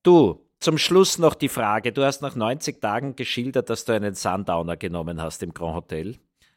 Du, 0.04 0.45
zum 0.66 0.80
Schluss 0.80 1.20
noch 1.20 1.36
die 1.36 1.48
Frage. 1.48 1.92
Du 1.92 2.04
hast 2.04 2.24
nach 2.24 2.36
90 2.36 2.82
Tagen 2.82 3.16
geschildert, 3.16 3.70
dass 3.70 3.86
du 3.86 3.94
einen 3.94 4.16
Sundowner 4.16 4.76
genommen 4.76 5.22
hast 5.22 5.44
im 5.44 5.54
Grand 5.54 5.76
Hotel. 5.76 6.16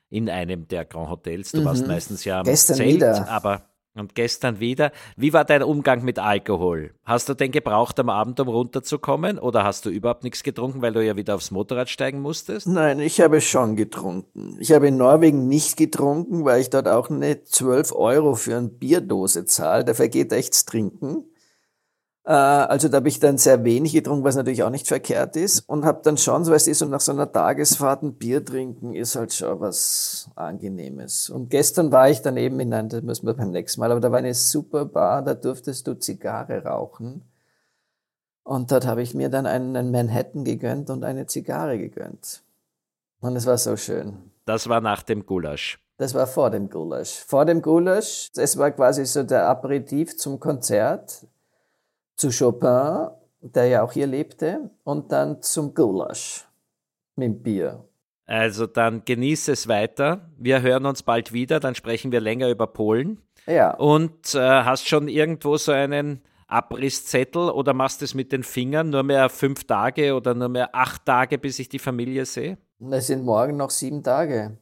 In 0.08 0.30
einem 0.30 0.66
der 0.66 0.86
Grand 0.86 1.10
Hotels. 1.10 1.52
Du 1.52 1.60
mhm. 1.60 1.66
warst 1.66 1.86
meistens 1.86 2.24
ja 2.24 2.38
am 2.38 2.44
Gestern 2.44 2.78
Zelt, 2.78 2.94
wieder. 2.94 3.28
aber 3.28 3.66
Und 3.94 4.14
gestern 4.14 4.60
wieder. 4.60 4.92
Wie 5.18 5.34
war 5.34 5.44
dein 5.44 5.62
Umgang 5.62 6.02
mit 6.04 6.18
Alkohol? 6.18 6.94
Hast 7.04 7.28
du 7.28 7.34
den 7.34 7.52
gebraucht 7.52 8.00
am 8.00 8.08
Abend, 8.08 8.40
um 8.40 8.48
runterzukommen? 8.48 9.38
Oder 9.38 9.64
hast 9.64 9.84
du 9.84 9.90
überhaupt 9.90 10.24
nichts 10.24 10.42
getrunken, 10.42 10.80
weil 10.80 10.94
du 10.94 11.04
ja 11.04 11.14
wieder 11.16 11.34
aufs 11.34 11.50
Motorrad 11.50 11.90
steigen 11.90 12.22
musstest? 12.22 12.66
Nein, 12.66 13.00
ich 13.00 13.20
habe 13.20 13.42
schon 13.42 13.76
getrunken. 13.76 14.56
Ich 14.58 14.72
habe 14.72 14.88
in 14.88 14.96
Norwegen 14.96 15.48
nicht 15.48 15.76
getrunken, 15.76 16.46
weil 16.46 16.62
ich 16.62 16.70
dort 16.70 16.88
auch 16.88 17.10
eine 17.10 17.44
12 17.44 17.92
Euro 17.92 18.36
für 18.36 18.56
eine 18.56 18.68
Bierdose 18.68 19.44
zahle. 19.44 19.84
Da 19.84 19.92
vergeht 19.92 20.32
echts 20.32 20.64
Trinken. 20.64 21.24
Äh, 22.28 22.32
also 22.32 22.88
da 22.88 22.98
habe 22.98 23.08
ich 23.08 23.20
dann 23.20 23.38
sehr 23.38 23.64
wenig 23.64 23.94
getrunken, 23.94 24.22
was 24.22 24.36
natürlich 24.36 24.62
auch 24.62 24.70
nicht 24.70 24.86
verkehrt 24.86 25.34
ist. 25.34 25.60
Und 25.66 25.86
habe 25.86 26.00
dann 26.04 26.18
schon, 26.18 26.44
so 26.44 26.52
weißt 26.52 26.66
du, 26.66 26.74
so 26.74 26.84
nach 26.84 27.00
so 27.00 27.12
einer 27.12 27.32
Tagesfahrt 27.32 28.02
ein 28.02 28.14
Bier 28.14 28.44
trinken 28.44 28.94
ist 28.94 29.16
halt 29.16 29.32
schon 29.32 29.58
was 29.60 30.28
Angenehmes. 30.34 31.30
Und 31.30 31.48
gestern 31.48 31.90
war 31.90 32.10
ich 32.10 32.20
dann 32.20 32.36
eben 32.36 32.60
in 32.60 32.74
einem, 32.74 32.90
das 32.90 33.02
müssen 33.02 33.26
wir 33.26 33.32
beim 33.32 33.50
nächsten 33.50 33.80
Mal, 33.80 33.90
aber 33.90 34.00
da 34.00 34.12
war 34.12 34.18
eine 34.18 34.34
super 34.34 34.84
Bar, 34.84 35.22
da 35.22 35.32
durftest 35.32 35.86
du 35.86 35.94
Zigarre 35.94 36.64
rauchen. 36.64 37.22
Und 38.44 38.72
dort 38.72 38.86
habe 38.86 39.00
ich 39.02 39.14
mir 39.14 39.30
dann 39.30 39.46
einen 39.46 39.90
Manhattan 39.90 40.44
gegönnt 40.44 40.90
und 40.90 41.04
eine 41.04 41.26
Zigarre 41.26 41.78
gegönnt. 41.78 42.42
Und 43.20 43.36
es 43.36 43.46
war 43.46 43.56
so 43.56 43.76
schön. 43.76 44.30
Das 44.44 44.68
war 44.68 44.82
nach 44.82 45.02
dem 45.02 45.24
Gulasch. 45.24 45.78
Das 45.96 46.14
war 46.14 46.26
vor 46.26 46.50
dem 46.50 46.68
Gulasch. 46.68 47.24
Vor 47.26 47.46
dem 47.46 47.62
Gulasch, 47.62 48.30
es 48.36 48.58
war 48.58 48.70
quasi 48.70 49.04
so 49.06 49.22
der 49.22 49.48
Aperitif 49.48 50.16
zum 50.16 50.38
Konzert 50.38 51.26
zu 52.18 52.30
Chopin, 52.30 53.08
der 53.40 53.66
ja 53.66 53.82
auch 53.82 53.92
hier 53.92 54.06
lebte, 54.06 54.70
und 54.84 55.12
dann 55.12 55.40
zum 55.40 55.72
Gulasch 55.72 56.46
mit 57.16 57.42
Bier. 57.42 57.84
Also 58.26 58.66
dann 58.66 59.04
genieße 59.06 59.52
es 59.52 59.68
weiter. 59.68 60.28
Wir 60.36 60.60
hören 60.60 60.84
uns 60.84 61.02
bald 61.02 61.32
wieder, 61.32 61.60
dann 61.60 61.74
sprechen 61.74 62.12
wir 62.12 62.20
länger 62.20 62.50
über 62.50 62.66
Polen. 62.66 63.22
Ja. 63.46 63.74
Und 63.74 64.34
äh, 64.34 64.38
hast 64.38 64.86
schon 64.86 65.08
irgendwo 65.08 65.56
so 65.56 65.72
einen 65.72 66.20
Abrisszettel 66.46 67.48
oder 67.48 67.72
machst 67.72 68.02
du 68.02 68.04
es 68.04 68.14
mit 68.14 68.32
den 68.32 68.42
Fingern? 68.42 68.90
Nur 68.90 69.02
mehr 69.02 69.30
fünf 69.30 69.64
Tage 69.64 70.14
oder 70.14 70.34
nur 70.34 70.50
mehr 70.50 70.74
acht 70.74 71.06
Tage, 71.06 71.38
bis 71.38 71.58
ich 71.58 71.70
die 71.70 71.78
Familie 71.78 72.26
sehe? 72.26 72.58
Es 72.90 73.06
sind 73.06 73.24
morgen 73.24 73.56
noch 73.56 73.70
sieben 73.70 74.02
Tage. 74.02 74.58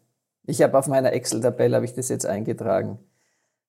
Ich 0.47 0.63
habe 0.63 0.79
auf 0.79 0.87
meiner 0.87 1.13
Excel-Tabelle 1.13 1.75
habe 1.75 1.87
ich 1.87 1.95
das 1.95 2.09
jetzt 2.09 2.27
eingetragen 2.27 3.01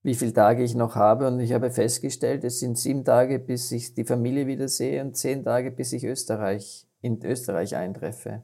wie 0.04 0.16
viele 0.16 0.34
Tage 0.34 0.64
ich 0.64 0.76
noch 0.76 0.96
habe. 0.96 1.28
Und 1.28 1.40
ich 1.40 1.54
habe 1.54 1.72
festgestellt, 1.72 2.44
es 2.44 2.60
sind 2.60 2.78
sieben 2.78 3.04
Tage, 3.04 3.40
bis 3.40 3.72
ich 3.72 3.94
die 3.94 4.06
Familie 4.06 4.48
wieder 4.48 4.68
sehe 4.68 5.02
und 5.02 5.16
zehn 5.16 5.44
Tage, 5.44 5.72
bis 5.72 5.94
ich 5.94 6.04
Österreich, 6.06 6.88
in 7.02 7.24
Österreich 7.24 7.76
eintreffe. 7.76 8.44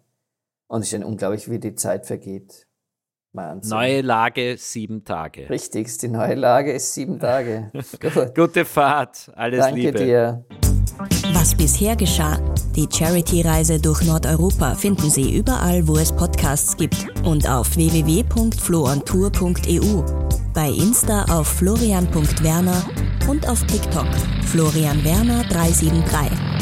Und 0.67 0.81
es 0.81 0.87
ist 0.87 0.91
schon 0.91 1.03
unglaublich, 1.03 1.49
wie 1.49 1.59
die 1.59 1.75
Zeit 1.75 2.05
vergeht. 2.05 2.67
Wahnsinn. 3.33 3.71
Neue 3.71 4.01
Lage, 4.01 4.55
sieben 4.57 5.03
Tage. 5.03 5.49
Richtig, 5.49 5.97
die 5.97 6.07
neue 6.07 6.35
Lage 6.35 6.71
ist 6.71 6.93
sieben 6.93 7.19
Tage. 7.19 7.71
Gut. 7.99 8.35
Gute 8.35 8.63
Fahrt, 8.65 9.31
alles 9.35 9.59
Danke 9.59 9.79
Liebe. 9.79 9.91
Danke 9.91 10.05
dir. 10.05 10.45
Was 11.33 11.55
bisher 11.55 11.95
geschah. 11.95 12.37
Die 12.75 12.87
Charity-Reise 12.91 13.79
durch 13.79 14.03
Nordeuropa 14.03 14.75
finden 14.75 15.09
Sie 15.09 15.35
überall, 15.35 15.87
wo 15.87 15.97
es 15.97 16.11
Podcasts 16.11 16.77
gibt 16.77 17.07
und 17.25 17.49
auf 17.49 17.75
www.floontour.eu 17.75 20.03
bei 20.53 20.69
Insta 20.69 21.25
auf 21.31 21.47
florian.werner 21.47 22.85
und 23.27 23.49
auf 23.49 23.63
TikTok 23.65 24.05
Florian 24.45 25.03
Werner 25.03 25.43
373. 25.45 26.52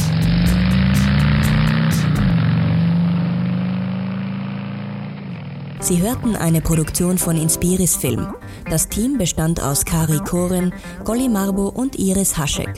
Sie 5.81 6.01
hörten 6.01 6.35
eine 6.35 6.61
Produktion 6.61 7.17
von 7.17 7.35
Inspiris 7.35 7.95
Film. 7.95 8.35
Das 8.69 8.87
Team 8.87 9.17
bestand 9.17 9.59
aus 9.59 9.83
Kari 9.83 10.19
Koren, 10.19 10.71
Golly 11.03 11.27
Marbo 11.27 11.69
und 11.69 11.97
Iris 11.97 12.37
Haschek. 12.37 12.69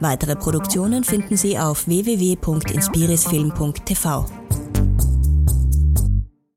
Weitere 0.00 0.34
Produktionen 0.34 1.04
finden 1.04 1.36
Sie 1.36 1.56
auf 1.56 1.86
www.inspirisfilm.tv. 1.86 4.26